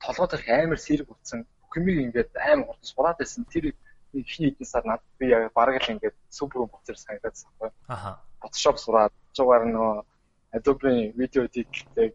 [0.00, 1.46] толгой дээрх амар сэрэг утсан.
[1.60, 3.44] Бүх юмыг ингээд амар хурдан сураад байсан.
[3.52, 3.64] Тэр
[4.12, 7.76] ихний хэдэн сар над би яг бараг л ингээд супер буцаар санагдаад байна.
[7.88, 8.10] Аха.
[8.40, 10.02] Photoshop сураад, жугаар нөө
[10.52, 12.12] Adobe видео эдитлдэг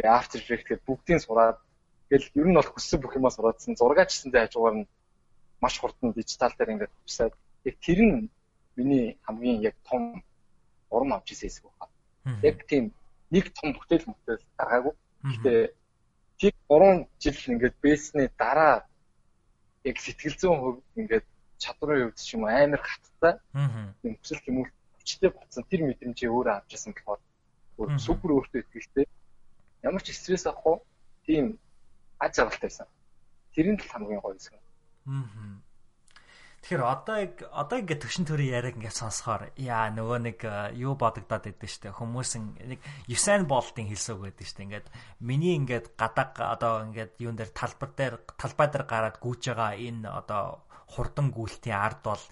[0.00, 1.60] Тэгээ After Effects гэдэг бүгдийг сураад
[2.08, 3.76] тэгэл ер нь бол хүссэн бүх юмаа сураадсан.
[3.76, 4.88] Зургаачсандээ хажуугаар нь
[5.60, 7.34] маш хурдан дижитал дээр ингээд хувьсаад
[7.68, 8.32] яг тэр нь
[8.80, 10.24] миний хамгийн яг том
[10.88, 11.92] урам авч ирсэн хэсэг байна.
[12.40, 12.84] Яг тийм
[13.28, 14.94] нэг том бүтээл бүтээл гаргаагүй.
[15.20, 15.60] Гэхдээ
[16.40, 18.88] тийм 3 жил ингээд бэсний дараа
[19.84, 21.26] яг сэтгэл зүйн хөв ингээд
[21.60, 23.34] чадварын хувьд ч юм уу амар хаттай.
[24.00, 29.04] Тийм хүсэл юм уу хүчтэй болсон тэр мэдрэмжээ өөрөө авч ирсэн болохоор супер өөртөө ихтэй
[29.82, 30.80] ямар ч стресс авахгүй
[31.26, 31.58] тийм
[32.18, 32.88] аз жаргалтай байсан.
[33.54, 34.54] Тэр нь л хамгийн гоё хэсэг.
[35.06, 35.60] Аа.
[36.60, 37.16] Тэгэхээр одоо
[37.56, 41.88] одоо ингээд төгшин төрийн яриаг ингээд сонсохоор яа нөгөө нэг э, юу бодогдоод идэв штэ
[41.96, 44.86] хүмүүс нэг Юсайн Болтын хэлсөг байдаг штэ ингээд
[45.24, 50.04] миний ингээд гадаг одоо ингээд юун дээр талбар дээр талбай дээр гараад гүйж байгаа энэ
[50.04, 52.22] одоо хурдан гүйлтийн ард бол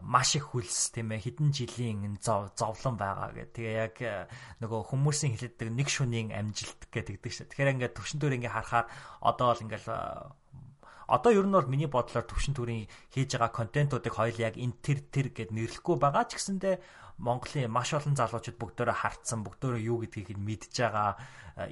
[0.00, 3.52] маш их хүлс тийм ээ хэдэн жилийн зов зовлон байгаа гэх.
[3.52, 4.24] Тэгээ яг э,
[4.64, 7.52] нөгөө хүмүүсийн хэлдэг нэг шөнийн амжилт гэдэг шүү.
[7.52, 8.88] Тэгэхээр ингээд төвшин төр ингээ харахаар
[9.20, 9.88] одоо бол ингээл
[11.08, 14.98] одоо ер нь бол миний бодлоор төвшин төрийн хийж байгаа контентуудыг хоёул яг энэ тэр
[15.08, 16.76] тэр гэд нэрлэхгүй байгаа ч гэсэндээ
[17.18, 21.18] Монголын маш олон залуучууд бүгдөө хартсан бүгдөө юу гэдгийг мэдж байгаа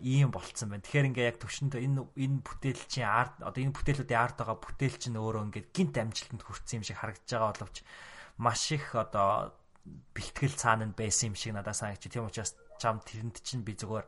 [0.03, 0.83] ийм болцсон байна.
[0.83, 5.15] Тэгэхээр ингээ яг төвшөнд энэ энэ бүтээлчийн арт одоо энэ бүтээлүүдийн арт байгаа бүтээл чинь
[5.15, 7.77] өөрөө ингээ гинт амжилтанд хүрсэн юм шиг харагдаж байгаа боловч
[8.43, 9.55] маш их одоо
[9.87, 12.11] бэлтгэл цаана нь байсан юм шиг надад санагч.
[12.11, 14.07] Тийм учраас чам тэрэнд чинь би зүгээр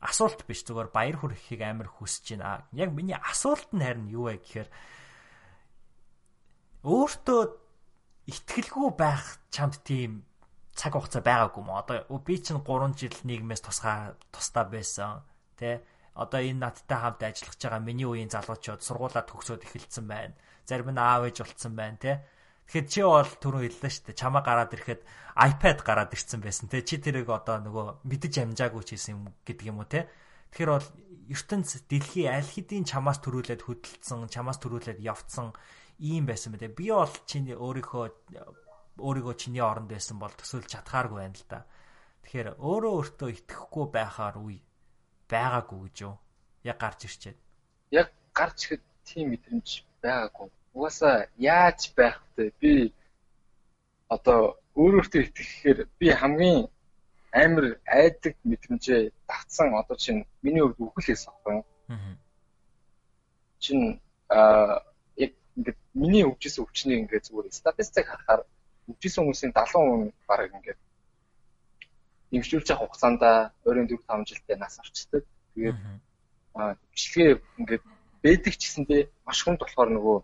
[0.00, 2.64] асуулт биш зүгээр баяр хүрхийг амар хүсэж байна.
[2.72, 4.68] Яг миний асуулт нь харин юу вэ гэхээр
[6.82, 7.61] өөртөө
[8.30, 10.22] итгэлгүй байх чамд тийм
[10.74, 11.82] цаг хугацаа байгаагүй мó.
[11.82, 15.22] Одоо би чинь 3 жил нийгмээс тусгаа тусдаа байсан.
[15.58, 15.82] Тэ
[16.14, 20.36] одоо энэ надтай хамт ажиллаж байгаа миний үеийн залуучууд сургуулаа төгсөөд эхэлсэн байна.
[20.68, 22.20] Зарим нь аав ээж болцсон байна, тэ.
[22.68, 24.20] Тэгэхээр чи бол түрүү хэллээ шүү дээ.
[24.20, 25.02] Чамаа гараад ирэхэд
[25.34, 26.84] iPad гараад ирсэн байсан те.
[26.84, 30.08] Чи тэрийг одоо нөгөө мэдэж амжаагүй ч хийсэн юм гэдэг юм уу те.
[30.52, 30.88] Тэгэхээр бол
[31.32, 35.56] ертөнц дэлхий аль хэдийн чамаас төрүүлээд хөдөлсөн, чамаас төрүүлээд явцсан
[36.02, 36.74] ийм байсан мэтэ.
[36.74, 38.06] Би бол чиний өөрийнхөө
[38.98, 41.60] өөрийгөө чиний оронд байсан бол төсөөлж чадхааргүй байна л да.
[42.26, 44.58] Тэгэхээр өөрөө өөртөө итгэхгүй байхаар үе
[45.30, 46.16] байгаагүй гэж юу?
[46.66, 47.38] Яг гарч ирчээд.
[47.90, 49.68] Яг гарч ирэхэд тийм мэдрэмж
[50.02, 52.52] байгаагүй угаасаа яаж байх вэ?
[52.60, 52.72] Би
[54.08, 56.68] одоо өөрөөртөө итгэхээр би хамгийн
[57.32, 61.64] амар айдаг мэдрэмжээ давтсан одоо чинь миний хувьд үхэлээс авахгүй юу?
[63.62, 64.82] Чин аа
[65.56, 68.42] ингээд миний өвчсөн өвчнийг ингээд зүгээр статистик харахаар
[68.88, 70.80] өвчсөн хүмүүсийн 70% бараг ингээд
[72.32, 73.22] нэмшүүлж явах хугацаанд
[73.68, 75.24] ойрын 4 5 жилдээ нас орчдөг.
[75.54, 75.78] Тэгээд
[76.56, 77.84] аа бичлэгээ ингээд
[78.24, 80.18] бэдэг ч гэсэндээ маш хүнд болохоор нөгөө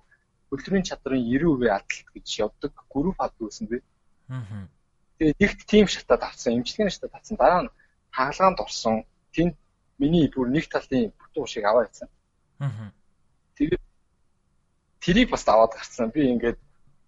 [0.48, 3.78] хөдөлмөрийн чадрын 90% адалт гэж явдаг групп хад үүсэн бэ.
[4.32, 4.64] Аа.
[5.18, 7.36] Тэгээд нэгт тим шатад авсан, имчилгээний шатад авсан.
[7.36, 7.74] Дараа нь
[8.16, 9.04] хаалгаанд орсон.
[9.34, 9.54] Тэнд
[10.00, 12.08] миний бүр нэг талын бүтэн ушиг аваа яцсан.
[12.64, 12.92] Аа.
[13.56, 13.82] Тэгээд
[15.00, 16.10] тэрийг бас аваад гарцсан.
[16.10, 16.58] Би ингээд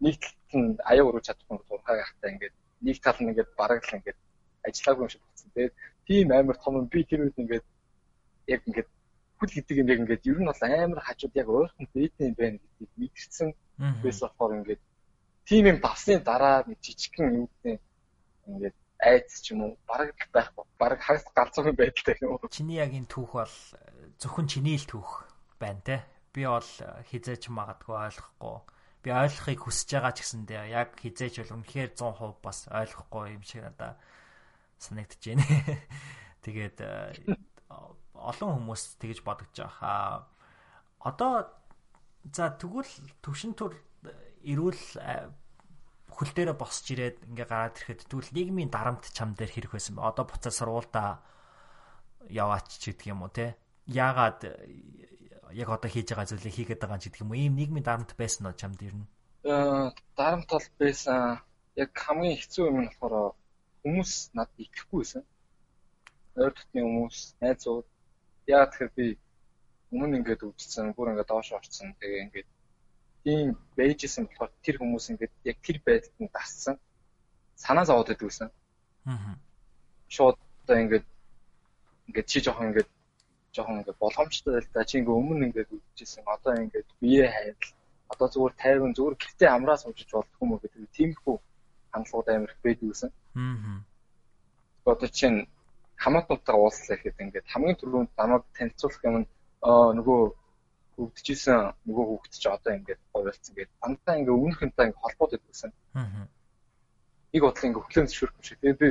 [0.00, 2.54] нэг талд нь аяа өрөө чадахгүй дурхай гахтаа ингээд
[2.86, 4.18] нэг тал нь ингээд бараг л ингээд
[4.66, 5.50] ажиллаагүй юм шиг болсон.
[5.54, 5.74] Тэгээд
[6.06, 7.66] тийм амар том би тэр үед ингээд
[8.54, 8.88] яг ингээд
[9.38, 12.58] хөл гэдэг юм яг ингээд ер нь бол амар хажууд яг ойрхон бэдэн юм байна
[12.60, 13.48] гэдгийг мэдэрсэн
[14.04, 14.82] байсан болохоор ингээд
[15.48, 17.80] тийм юм давсны дараа нэг жижигхэн юм гэдэг
[18.48, 23.08] ингээд айц ч юм уу бараг байх бараг хагас галзуу байдалтай юм чиний яг энэ
[23.08, 23.56] түүх бол
[24.20, 25.24] зөвхөн чиний л түүх
[25.56, 25.96] байна те
[26.34, 26.70] би бол
[27.10, 28.56] хизээч магадгүй ойлгохгүй
[29.02, 33.64] би ойлгохыг хүсэж байгаа ч гэсэндээ яг хизээч бол үнэхээр 100% бас ойлгохгүй юм шиг
[33.64, 33.96] надаа
[34.76, 35.44] санагдаж байна
[36.44, 36.76] тэгээд
[38.20, 40.28] олон хүмүүс тэгж бодож байгаа.
[41.00, 41.48] Одоо
[42.28, 42.92] за тэгвэл
[43.24, 43.72] төвшин төр
[44.44, 44.82] эрүүл
[46.12, 50.04] хөл дээрээ босч ирээд ингээ гараад ирэхэд тэгвэл нийгмийн дарамт чам дээр хэрэг байсан бэ?
[50.04, 51.08] Одоо буцаад сургуультай
[52.28, 53.56] яваач ч гэдэг юм уу те?
[53.88, 54.44] Яагаад
[55.52, 57.40] яг одоо хийж байгаа зүйлийг хийгээд байгаа ч гэдэг юм уу?
[57.40, 59.06] Ийм нийгмийн дарамт байсан уу чамд ер нь?
[59.48, 61.40] Аа дарамт бол байсан.
[61.76, 63.34] Яг хамгийн хэцүү юм нь болохоор
[63.82, 65.22] хүмүүс надад итгэхгүй байсан.
[66.36, 67.86] Ойр дотны хүмүүс, найзууд
[68.50, 69.06] Яагаад тэгэхээр би
[69.94, 71.94] өмнө ингээд үзсэн, бүр ингээд доош орсон.
[72.00, 72.48] Тэгээ ингээд
[73.24, 73.46] тийм
[73.76, 76.76] бэйжсэн болохоор тэр хүмүүс ингээд яг тэр байдалд нь дассан.
[77.54, 78.48] Санаа зовоод байдгүйсэн.
[79.06, 79.34] Аа.
[80.08, 81.06] Шууд одоо ингээд
[82.08, 82.90] ингээд чи жоохон ингээд
[83.54, 84.84] жоохон ингээд боломжтой л да.
[84.84, 86.24] Чи ингээд өмнө ингээд үзчихсэн.
[86.26, 87.70] Одоо ингээд бие хайвал
[88.10, 91.36] одоо зүгээр тайван зүгээр гэртээ амраа суужиж болдгоо мө гэдэг тиймэрхүү
[91.94, 93.10] хандлагууд амар их байдгүйсэн.
[93.38, 93.78] Аа.
[94.92, 95.46] Одоо чинь
[96.02, 99.28] хамаатнуудаа уулзлаа гэхэд ингээд хамгийн түрүүнд намайг танилцуулах юм нь
[99.98, 100.20] нөгөө
[100.96, 103.74] хөгдөжсэн нөгөө хөгд чи одоо ингээд гойлцсон гэдэг.
[103.82, 105.70] Дандаа ингээд өмнөхөнтэй ингээд холбоотой байсан.
[105.94, 106.26] Аа.
[107.32, 108.58] Нэг бодлоо ингээд хөглөөмж шүрх юм шиг.
[108.60, 108.88] Тэгээд би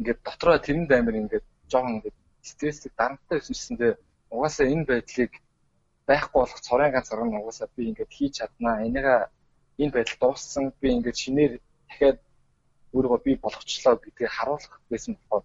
[0.00, 2.16] ингээд дотроо тэрэнд амир ингээд жоохон ингээд
[2.50, 3.92] стресстэй дарамттай байсанчсэндээ
[4.34, 5.32] угаасаа энэ байдлыг
[6.08, 8.84] байхгүй болох цорын ганц арга нь угаасаа би ингээд хийж чаднаа.
[8.88, 9.20] Энийгээ
[9.82, 10.64] энэ байдал дууссан.
[10.80, 11.52] Би ингээд шинээр
[11.88, 12.18] дахиад
[12.94, 15.44] өөрийгөө би болгочлоо гэдгийг харуулах байсан болохоор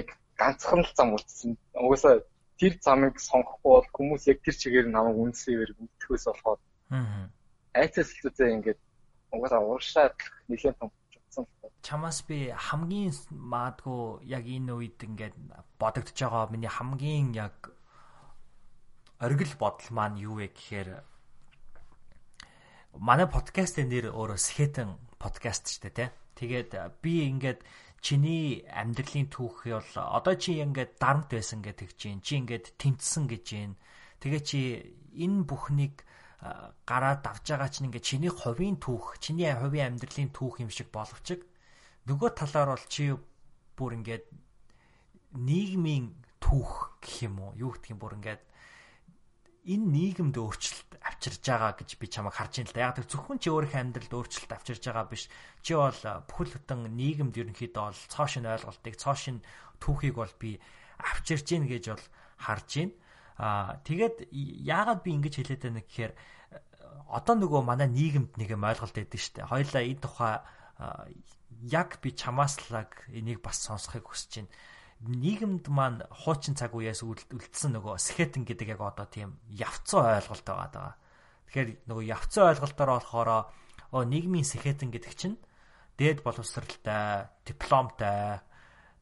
[0.00, 0.08] яг
[0.40, 1.50] ганцхан л зам үлдсэн.
[1.86, 2.14] Угаасаа
[2.60, 6.60] тэр замыг сонгохгүй бол хүмүүс яг тэр чигээр намайг үнсээр мэддэхээс болохоор
[7.76, 7.86] аа
[8.28, 8.80] үзээ ингээд
[9.34, 10.16] угаасаа ууршаад
[10.50, 10.90] нэлээд том
[11.38, 11.46] л
[11.82, 15.34] чамаас би хамгийн маадгүй яг энэ үед ингээд
[15.78, 17.72] бодогдож байгаа миний хамгийн яг
[19.20, 20.88] оргил бодол маань юу вэ гэхээр
[22.98, 26.08] манай подкастын нэр өөрөө Skeleton podcast шүү дээ тий.
[26.40, 26.70] Тэгээд
[27.04, 27.60] би ингээд
[28.00, 33.44] чиний амьдралын түүхий бол одоо чи ингээд дарамт байсан гэдэг чинь чи ингээд тэмцсэн гэж
[33.52, 33.76] байна.
[34.24, 34.60] Тэгээ чи
[35.20, 36.02] энэ бүхнийг
[36.88, 41.36] гараад авч байгаа чинь ингээд чиний хувийн түүх, чиний хувийн амьдралын түүх юм шиг боловч
[42.08, 43.12] нөгөө талаар бол чи
[43.76, 44.24] бүр ингээд
[45.36, 47.52] нийгмийн түүх гэх юм уу?
[47.54, 48.42] Юу гэх юм бүр ингээд
[49.68, 52.84] энэ нийгэмд өөрчлөлт авчирж байгаа гэж би чамайг харж байна л да.
[52.88, 55.28] Яг тэр зөвхөн чи өөрийнхөө амьдралд өөрчлөлт авчирж байгаа биш.
[55.60, 59.44] Чи бол бүхэл бүтэн нийгэмд ерөнхийдөө бол цоошин ойлголтыг, цоошин
[59.78, 60.56] түүхийг бол би
[60.96, 62.06] авчирж гин гэж бол
[62.40, 62.96] харж байна.
[63.40, 64.28] Аа тэгээд
[64.68, 66.12] яагаад би ингэж хэлээд байна гэхээр
[67.08, 69.48] одоо нөгөө манай нийгэмд нэг юм ойлголт өгдөө штэ.
[69.48, 70.34] Хоёлаа энэ тухай
[71.64, 74.52] яг би чамаас л энийг бас сонсохыг хүсэж байна
[75.00, 80.68] нийгэмд маань хуучин цаг үеэс үлдсэн нөгөө скетэн гэдэг яг одоо тийм явцсан ойлголт байгаа
[80.68, 80.92] даа.
[81.48, 83.30] Тэгэхээр нөгөө явцсан ойлголтоор болохоор
[83.96, 85.40] оо нийгмийн скетэн гэдэг чинь
[85.96, 88.44] дээд боловсралтай, дипломтой,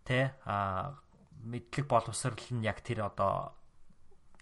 [0.07, 0.95] тэ а
[1.43, 3.58] мэдлэг боловсрал нь яг тэр одоо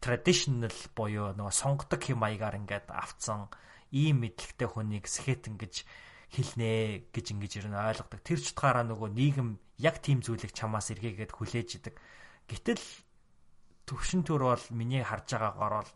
[0.07, 3.50] traditional буюу нөгөө сонгодог хэм маягаар ингээд авцсан
[3.90, 5.82] ийм мэдлэгтэй хүнийг скетэн гэж
[6.30, 8.22] хэлнэ гэж ингэж ер нь ойлгодог.
[8.22, 11.94] Тэр ч утгаараа нөгөө нийгэм яг тийм зүйлийг чамаас эргээгээд хүлээж идэг.
[12.46, 12.82] Гэтэл
[13.86, 15.92] төвшин төр бол миний харж байгаагаар бол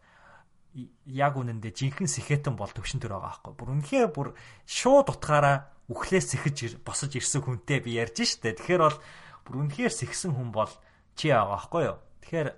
[1.06, 3.52] яг үнэндээ жинхэнэ сэхэтэн бол төвшин төр байгаа байхгүй.
[3.58, 4.28] Бүр үнэхээр бүр
[4.66, 8.54] шууд утгаараа үхлээс сэхэж босож ирсэн хүнтэй би ярьж штэ.
[8.54, 8.98] Тэгэхээр бол
[9.42, 10.70] бүр үнэхээр сэхсэн хүн бол
[11.18, 11.98] чи байгаа байхгүй юу.
[12.22, 12.48] Тэгэхээр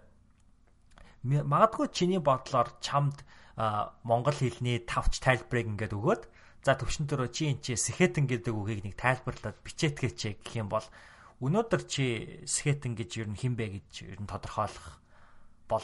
[1.23, 3.23] магадгүй чиний бодлоор чамд
[4.03, 6.23] монгол хэлний тавч тайлбарыг ингээд өгөөд
[6.63, 10.87] За төвшин төрөө чи энэ чи сэхэтэн гэдэг үгийг нэг тайлбарлаад бичээтгэч гэх юм бол
[11.43, 12.05] өнөөдөр чи
[12.47, 15.03] сэхэтэн гэж ер нь хин бэ гэж ер нь тодорхойлох
[15.67, 15.83] бол?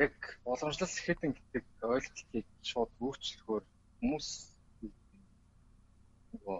[0.00, 0.16] Яг
[0.48, 3.64] боломжлол сэхэтэн гэдэг ойлголтыг шууд өөрчлөхөөр
[4.00, 4.28] хүмүүс
[6.40, 6.58] нөгөө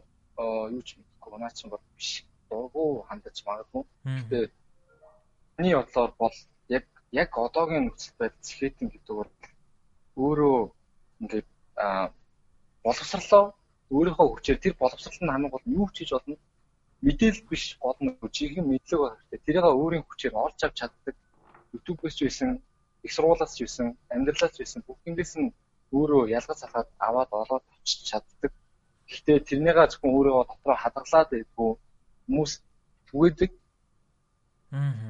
[0.77, 2.29] юу ч мэдгүй наач юм бол биш.
[2.53, 3.85] Дургу хандаж магадгүй.
[4.05, 4.53] Гэтэ
[5.57, 6.37] миний бодлоор бол
[7.23, 9.33] яг одоогийн нөхцөл байдал сэхэтэн гэдэг бол
[10.25, 10.59] өөрөө
[11.23, 11.49] ингээд
[12.85, 13.45] боловсрлоо
[13.97, 16.37] өөрийнхөө хүчээр тэр боловсрал нь хамгийн гол юу хийж болно
[17.07, 19.41] мэдээлэл биш гол нь жинхэнэ мэдлэг байх хэрэгтэй.
[19.47, 21.15] Тэрийг өөрийн хүчээр олж авч чаддаг.
[21.73, 22.51] YouTube-ээс ч байсан,
[23.05, 25.55] их сургуулиас ч байсан, амьдралаас ч байсан бүгднгээс нь
[25.93, 28.53] өөрөө ялгаж салгаад аваад олоод авчиж чаддаг.
[29.07, 31.71] Гэхдээ тэрнийгээ зөвхөн өөрийгөө дотроо хадгалаад байдгүй
[32.27, 32.53] хүмүүс
[33.09, 33.53] түгээдэг.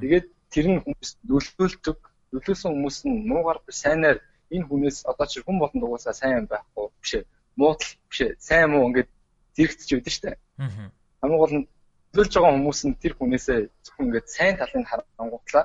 [0.00, 1.98] Тэгээд тэр нь хүмүүс нөлөөлдөг.
[2.32, 4.18] Нөлөөсөн хүмүүс нь муугар сайнаар
[4.50, 7.24] энэ хүнээс одоо чи хүн болон дугасаа сайн байхгүй биш ээ
[7.56, 9.10] муудал биш ээ сайн муу ингээд
[9.56, 10.30] зэрэгцэж байдаг штэ.
[10.58, 10.90] Аа.
[11.20, 11.68] Хамгийн гол нь
[12.14, 15.64] төлж байгаа хүмүүс нь тэр хүнээсээ зөвхөн ингээд сайн талыг харангуутлаа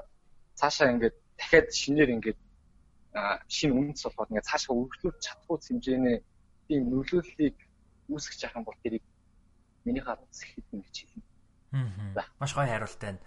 [0.60, 2.40] цаашаа ингээд дахиад шинээр ингээд
[3.56, 6.18] шинэ үндэс болгоод ингээд цаашаа өргөжлүүлж чадахгүй хэмжээний
[6.68, 7.58] тийм нөлөөллийг
[8.10, 9.04] үүсгэж юм бол тэрийг
[9.86, 11.24] миний хараад ихэд ингэж хэлнэ.
[11.76, 12.26] Аа.
[12.40, 13.20] Маш гоё хариулт байна.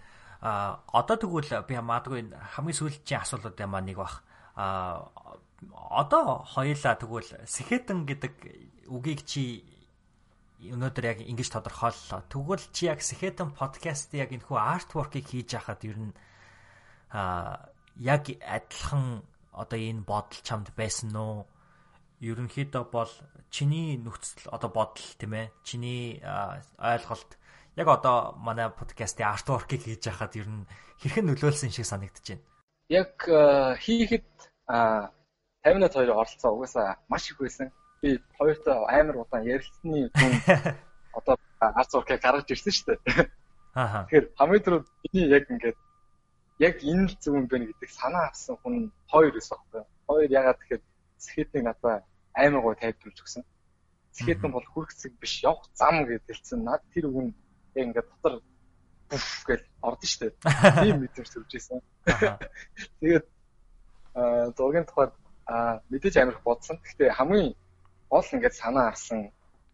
[0.45, 4.21] А одоо тэгвэл би магадгүй хамгийн сүүлчийн асуултууд маань нэг бах.
[4.53, 5.09] А
[5.73, 8.33] одоо хоёулаа тэгвэл сэхэтэн гэдэг
[8.93, 9.65] үгийг чи
[10.61, 12.21] өнөөдөр яг ингэж тодорхойллоо.
[12.29, 16.13] Тэгвэл чи яг сэхэтэн подкаст яг энэ хүү артворкийг хийж яхад ер нь
[17.09, 17.65] а
[17.97, 21.49] яг адилхан одоо энэ бодол чамд байсан уу?
[22.21, 23.09] Ерөнхийдөө бол
[23.49, 25.49] чиний нөхцөл одоо бодол тийм ээ.
[25.65, 26.21] Чиний
[26.77, 27.33] ойлголт
[27.75, 30.67] яг одоо манай подкастын артворкийг хийж яхад ер нь
[31.01, 32.43] хэрхэн нөлөөлсөн шиг санагдаж байна.
[32.89, 33.13] Яг
[33.83, 34.31] хийхэд
[34.67, 37.71] 50-аад хоёрын оролцоо угаасаа маш их байсан.
[38.01, 40.31] Би хоёртой амар удаан ярилцсны түн
[41.17, 43.27] одоо арц уркыг гаргаж ирсэн шүү дээ.
[43.75, 44.05] Аа.
[44.07, 45.77] Тэгэхээр хамгийн түрүү миний яг ингээд
[46.59, 49.87] яг энэ л зөв юм байна гэдэг санаа авсан хүн хоёр байсан байхгүй юу?
[50.07, 50.83] Хоёр ягаад тэгэхээр
[51.17, 52.03] сэхэтнийг надад
[52.35, 53.43] амар гоо тайлбарлаж өгсөн.
[54.15, 56.63] Сэхэтэн бол хүрхцэг биш явах зам гэж хэлсэн.
[56.63, 57.35] Над тэр үг нь
[57.75, 58.33] яг ингээд дотор
[59.09, 60.31] бүф гэж ордон дээ.
[60.81, 61.79] Тийм мэдрэмж төрж исэн.
[62.99, 63.25] Тэгээд
[64.15, 65.13] аа зургийн тухайд
[65.45, 66.77] Аа мэдээж амирх бодсон.
[66.81, 67.53] Гэхдээ хамгийн
[68.09, 69.19] гол ингээд санаа авсан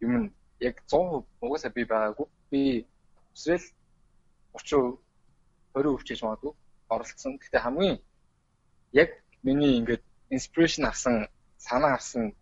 [0.03, 0.27] юм нь
[0.59, 2.27] яг 100% угаасаа би байгаагүй.
[2.51, 2.61] Би
[3.35, 3.65] өсрэл
[4.53, 4.99] 30%
[5.73, 6.53] 20% хийж магадгүй
[6.93, 7.39] оролцсон.
[7.39, 7.97] Гэхдээ хамгийн
[8.91, 9.09] яг
[9.43, 10.03] миний ингээд
[10.35, 11.15] инспирэшн авсан
[11.57, 12.35] санаа авсан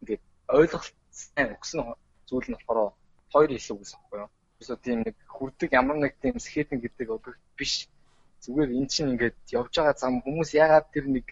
[0.00, 0.22] ингээд
[0.58, 1.80] ойлголт сайн өгсөн
[2.28, 2.92] зүйл нь болохоор
[3.32, 4.30] хоёр хэлсэн үгс аахгүй юу.
[4.60, 7.88] Эсвэл тийм нэг хүрдэг ямар нэг тийм скетинг гэдэг объект биш.
[8.44, 11.26] Зүгээр эн чинь ингээд явж байгаа зам хүмүүс яагаад тэр нэг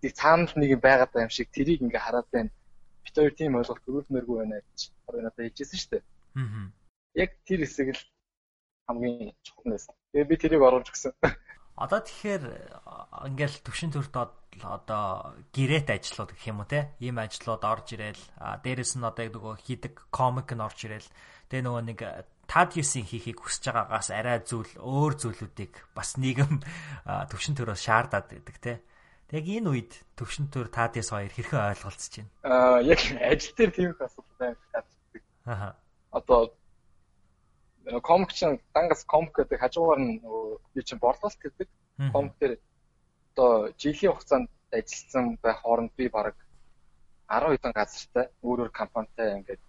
[0.00, 2.50] тийг цаанал нэг юм байгаад байгаа юм шиг тэрийг ингээ хараад байна.
[3.02, 6.04] Бид хоёр тийм ойлголт өрүүлмээргүй байна гэж өөрөө надад хэлжсэн шүү дээ.
[6.36, 6.66] Аа.
[7.14, 8.02] Яг тэр хэсэг л
[8.86, 9.94] хамгийн чухал байсан.
[10.10, 11.14] Тэгээ би тэрийг оруулж өгсөн.
[11.76, 12.44] Одоо тэгэхээр
[13.28, 14.14] ингээл төвшин төрт
[14.64, 18.24] одоо гэрээт ажлууд гэх юм уу те ийм ажлууд орж ирээл
[18.64, 21.08] дээрэс нь одоо яг нөгөө хийдэг комик нь орж ирээл
[21.52, 22.00] тэгээ нөгөө нэг
[22.48, 26.64] тадиусын хийхийг хүсэж байгаагаас арай зүйл өөр зүйлүүдийг бас нийгэм
[27.28, 28.72] төвшин төрөөс шаардаад байдаг те
[29.26, 32.30] Тэг энэ үед төвшин төр тадиас хоёр хэрхэн ойлголцож байна?
[32.46, 34.56] Аа яг ажил дээр тийм их асуудал байна.
[35.50, 35.74] Аа.
[36.14, 36.54] Одоо
[38.02, 40.20] комик чинь дангас комик гэдэг хажуугаар нь
[40.74, 41.68] би чинь борлуулалт гэдэг
[42.12, 42.58] комик дээр
[43.32, 46.34] одоо жилийн хугацаанд ажилласан байх хооронд би баг
[47.28, 49.62] 10 хэдэн газартай өөр өөр компанитай ингээд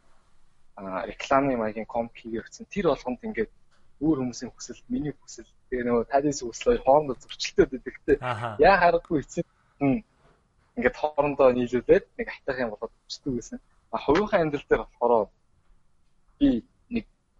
[0.78, 2.66] рекламын маягийн комп хийгэрсэн.
[2.70, 3.52] Тэр болгонд ингээд
[4.02, 8.14] өөр хүмүүсийн хүсэл, миний хүсэл, тэгээ нөгөө тадис хүсэл хоорондоо байдаг те.
[8.62, 9.46] Яа харахгүй эцэг
[10.78, 13.60] ингээд хоорондоо нийлүүлээд нэг атах юм болоод өчтдөг гэсэн.
[13.90, 15.30] А хувийнхаа амьдрал дээр болохоор
[16.38, 16.62] би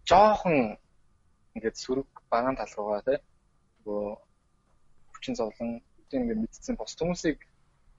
[0.08, 0.78] жоохон
[1.54, 3.14] ингээд сөрөг багаан тал руугаа те.
[3.84, 4.06] Нөгөө
[5.12, 5.70] хүчин зовлон
[6.12, 7.38] ингээд мэдсэн бос хүмүүсийг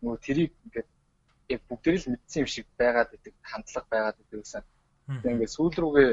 [0.01, 0.89] нөгөө тэрийг ингээд
[1.53, 4.63] яг бүгдэрийг л мэдсэн юм шиг байгаад байдаг хандлага байгаад байдаг гэсэн.
[5.09, 6.11] Тэгээ ингээд сүүл рүүгээ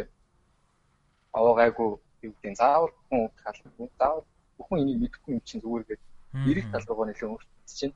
[1.39, 1.89] аваагаагүй
[2.25, 4.25] юу гэдэг заавал хүн талгүй заавал
[4.57, 6.03] бүхэн энийг мэдэхгүй юм чинь зүгээр гээд
[6.49, 7.95] эрэг тал руугаа нэлээд өөрчлөж чинь.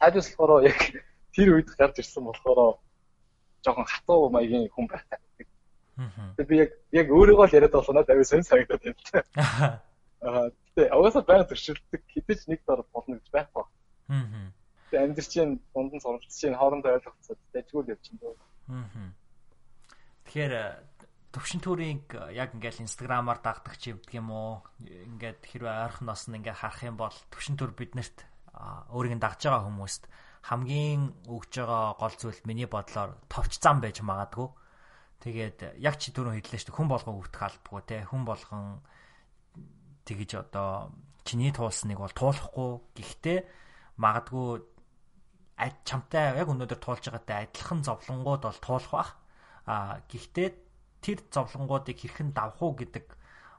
[0.00, 0.80] Хайдус болохоор яг
[1.34, 2.80] тэр үед гарч ирсэн болохоор
[3.64, 5.48] жоохон хатуу маягийн хүн байх гэдэг.
[5.96, 9.80] Тэгээ би яг яг өөрийгөө л яриад надад аюу сонь санагдаад байна.
[10.20, 13.64] Аа тэгээ угаасаа байнга төршилдөг хэдэж нэг дор болно гэж байхгүй.
[14.12, 14.52] Аа.
[14.92, 18.34] Тэгээ амьдр чинь дунд нь суралцж чинь хоорондоо ойлгоцоод дайггүй явчихна дөө.
[18.68, 19.12] Аа.
[20.28, 20.64] Тэгэхээр э,
[21.32, 26.36] төвшин төрийг э, яг ингээл инстаграмаар дагдаг ч юм юм уу ингээд хэрвээ ойрхоноос нь
[26.44, 28.24] ингээд харах юм бол төвшин төр биднэрт
[28.92, 30.08] өөрийг нь дагж байгаа хүмүүст
[30.48, 34.48] хамгийн өгж байгаа гол зүйл миний бодлоор товч зам байж магадгүй.
[35.20, 38.84] Тэгээд яг чи түрүү хэллээ шүү дээ хүн болгон өгдөх албагүй те хүн болгон
[40.04, 40.92] тэгэж одоо
[41.26, 42.70] чиний туулсныг бол туулахгүй.
[42.94, 43.38] Гэхдээ
[43.98, 44.62] магадгүй
[45.82, 49.10] чамтай яг өнөөдөр туулж байгаатай адилхан зовлонгууд бол туулах бах.
[49.66, 50.48] А гэхдээ
[51.02, 53.06] тэр зовлонгуудыг хэрхэн давах уу гэдэг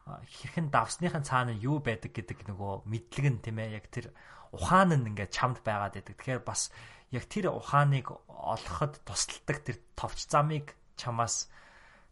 [0.08, 4.16] хэрхэн давсныхын цаана юу байдаг гэдэг нөгөө мэдлэг нь тийм ээ яг тэр
[4.56, 6.16] ухаан нь ингээд чамд байгаад байдаг.
[6.16, 6.72] Тэгэхээр бас
[7.12, 11.48] яг тэр ухааныг олоход тусалдаг тэр товч замыг чамаас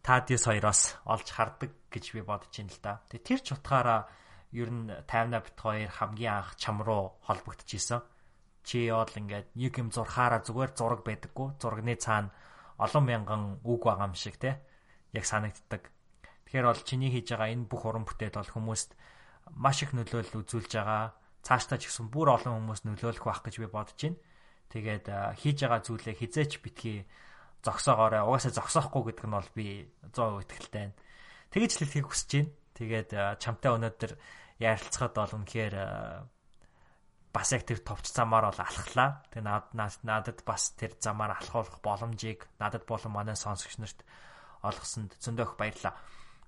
[0.06, 2.94] таадис хоёроос олж хардаг гэж би бодож байна л да.
[3.10, 4.06] Тэгээ тэр ч утгаараа
[4.54, 8.06] ер нь 50 бит хоёр хамгийн анх чам руу холбогдож исэн.
[8.62, 11.58] Чи бол ингээд нэг юм зурхаараа зүгээр зураг байдаггүй.
[11.58, 12.30] Зурагны цаана
[12.78, 14.62] олон мянган үг байгаа юм шиг те
[15.12, 15.90] яг санагддаг.
[16.46, 18.94] Тэгэхээр бол чиний хийж байгаа энэ бүх уран бүтээл бол хүмүүст
[19.58, 21.14] маш их нөлөөлөл үзүүлж байгаа.
[21.46, 24.18] Цаашдаа ч гэсэн бүр олон хүмүүс нөлөөлөх байх гэж би бодож байна.
[24.70, 25.06] Тэгээд
[25.40, 27.06] хийж байгаа зүйлээ хизээч битгий
[27.66, 28.22] зогсоогоорой.
[28.22, 29.66] Угаасаа зогсоохгүй гэдэг нь бол би
[30.14, 30.98] 100% итгэлтэй байна.
[31.50, 32.54] Тэгэж л хэлхийг хүсэж байна.
[32.78, 33.10] Тэгээд
[33.42, 34.12] чамтай өнөөдөр
[34.62, 35.76] ярилцахад бол үнэхээр
[37.36, 39.26] бас яг тэр товч замаар бол алхлаа.
[39.34, 44.08] Тэгээ надад надад бас тэр замаар алхуулах боломжийг надад болон манай сонсогч нарт
[44.64, 46.00] олгосонд зөндөөх баярлаа.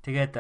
[0.06, 0.36] Тэгээд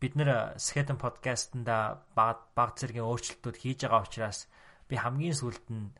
[0.00, 4.48] бид нэр Skeleton podcast-нда баг баг зэргийн өөрчлөлтүүд хийж байгаа учраас
[4.88, 5.92] би хамгийн сүүлд нь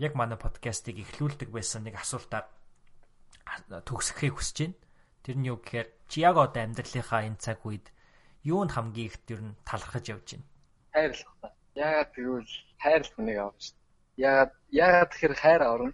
[0.00, 2.48] яг манай подкастыг эхлүүлдэг байсан нэг асуултаар
[3.88, 4.76] төгсгөхийг хүсэж байна.
[5.24, 7.86] Тэр нь юу гэхээр чи яг одоо амьдралынхаа энэ цаг үед
[8.44, 10.46] юунд хамгийн их тэр нь талархаж явж байна?
[10.92, 11.48] Хайрлах та.
[11.74, 14.24] Яагаад гэвэл хайр л хүнийг авна шүү дээ.
[14.28, 15.62] Яагаад яагаад тэгэхээр хайр.
[15.64, 15.92] Хүн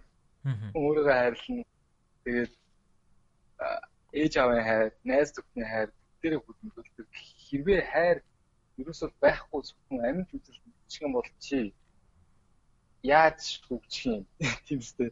[0.75, 1.63] өөрийгөө хайрлна.
[2.23, 2.53] Тэгээд
[4.11, 5.89] ээж аавын хайр, найз зөвхөн хайр
[6.21, 7.07] дээр хөдөлгөлдөг.
[7.47, 8.17] Хэрвээ хайр
[8.79, 11.73] ерөөсөө байхгүй зөвхөн амьд үзэл бичих юм бол чи
[13.03, 14.25] яаж хөгжих юм
[14.65, 15.09] тийм үстэй.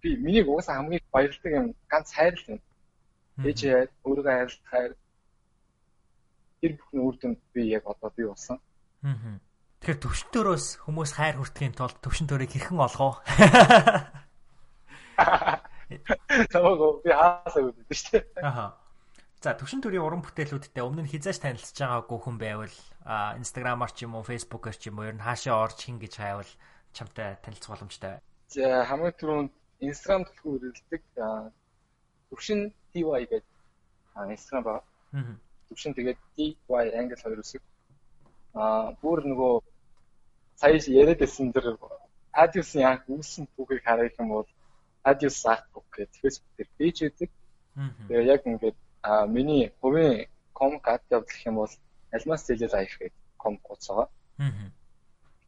[0.00, 2.60] Би миний угаасаа хамгийн баярлдаг юм ганц хайр л юм.
[3.44, 4.92] Ээж хайр, өөрийгөө хайрлах хайр.
[6.60, 8.60] Тэр бүхний үр дүнд би яг одоо би болсон.
[9.80, 13.16] Тэгэхээр төвшнтөрөөс хүмүүс хайр хүртэхийн тулд төвшнтөрийг хэрхэн олгоо?
[16.52, 18.44] Тамаагүй би хаасаа үүдэж дээ.
[18.44, 18.76] Аха.
[19.40, 22.76] За төвшин төрийн уран бүтээлүүдтэй өмнө нь хизээж танилцж байгаагүй хүн байвал
[23.40, 26.52] инстаграмаар ч юм уу фейсбүүкээр ч юм уу ер нь хаашаа орж хин гэж хайвал
[26.92, 28.20] чамтай танилцах боломжтой.
[28.48, 31.02] За хамгийн түрүүнд инстаграм төлхөө үргэлжлэдэг
[32.30, 32.60] төвшин
[32.92, 33.44] TY гэдэг
[34.34, 35.38] инстаграм байна.
[35.68, 37.62] Төвшин тэгээд TY англи хоёр үсэг.
[38.54, 39.54] Аа бүр нөгөө
[40.60, 41.78] сая яриад байсан дэр
[42.32, 44.48] Adios-ын анх үүссэн түүхийг харах юм бол
[45.02, 47.30] Adios Artbook гэдэг Facebook дээр пэйж үүдэг.
[48.06, 51.72] Тэгээ яг ингээд а миний хувийн комик ад явуулах юм бол
[52.14, 54.08] Алмаз Зэлэл Life гэдэг комик утас байгаа.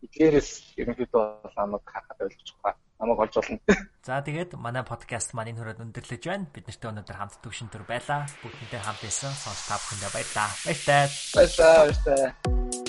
[0.02, 0.50] Эдгээрээс
[0.82, 1.24] ерөнхийдөө
[1.54, 2.78] намайг хахад ойлгож байгаа.
[2.98, 3.58] Намайг олж болно.
[4.06, 6.50] За тэгээд манай подкаст маань энэ хүрээд өндөрлөж байна.
[6.50, 8.26] Бид нартай өнөөдөр хамт төвшин төр байлаа.
[8.42, 10.50] Бүгдэнтэй хамт исэн сонс та бүхэндээ баярлалаа.
[10.66, 11.02] Баяртай.
[11.38, 11.78] Баярлалаа.
[11.86, 12.81] Баярлалаа.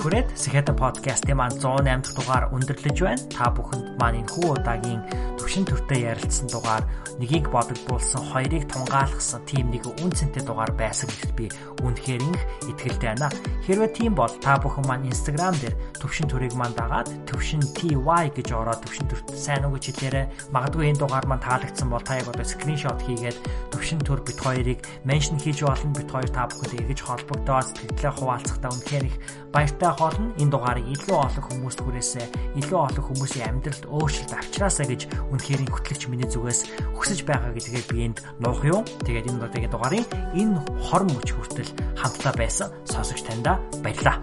[0.00, 3.20] Хүрээд Сэхэдэн подкастын маань 108 дахь дугаар өндөрлөж байна.
[3.28, 5.04] Та бүхэнд маань энэ хүү удаагийн
[5.36, 6.84] төвшин төртэй ярилцсан дугаар
[7.20, 11.46] нэгийг бодогдуулсан, хоёрыг тунгаалгасан тийм нэг үнцэнтэй дугаар байсан гэдэгт би
[11.84, 12.42] үнэхээр их
[12.72, 13.28] итгэлтэй байна.
[13.68, 18.48] Хэрвээ тийм бол та бүхэн маань Instagram дээр төвшин төрийг маань дагаад төвшин TY гэж
[18.56, 20.26] ороод төвшин төрт сайн уу гэж хэлээрэй.
[20.48, 23.36] Магадгүй энэ дугаар маань таалагдсан бол та яг одоо скриншот хийгээд
[23.68, 25.92] төвшин төр бит хоёрыг меншн хийж болно.
[25.92, 29.16] Бит хоёр та бүхэнд эргэж холбогдоод сэтгэлээ хуваалцахдаа үнэхээр их
[29.52, 30.32] баяртай болно.
[30.38, 32.26] Энэ дугаарыг илүү олон хүмүүст хүрээсэй.
[32.58, 35.02] Илүү олон хүмүүсийн амьдралд өөрчлөлт авчраасаа гэж
[35.34, 36.60] үнэхээр хөтлөгч миний зүгээс
[36.94, 38.86] хүсэж байгаа гэдгээ би энд нуух юм.
[39.06, 40.06] Тэгээд энэ удаагийн дугаарын
[40.38, 44.22] энэ хорон мөч хүртэл хамтдаа байсан сонсогч таньда баярлалаа.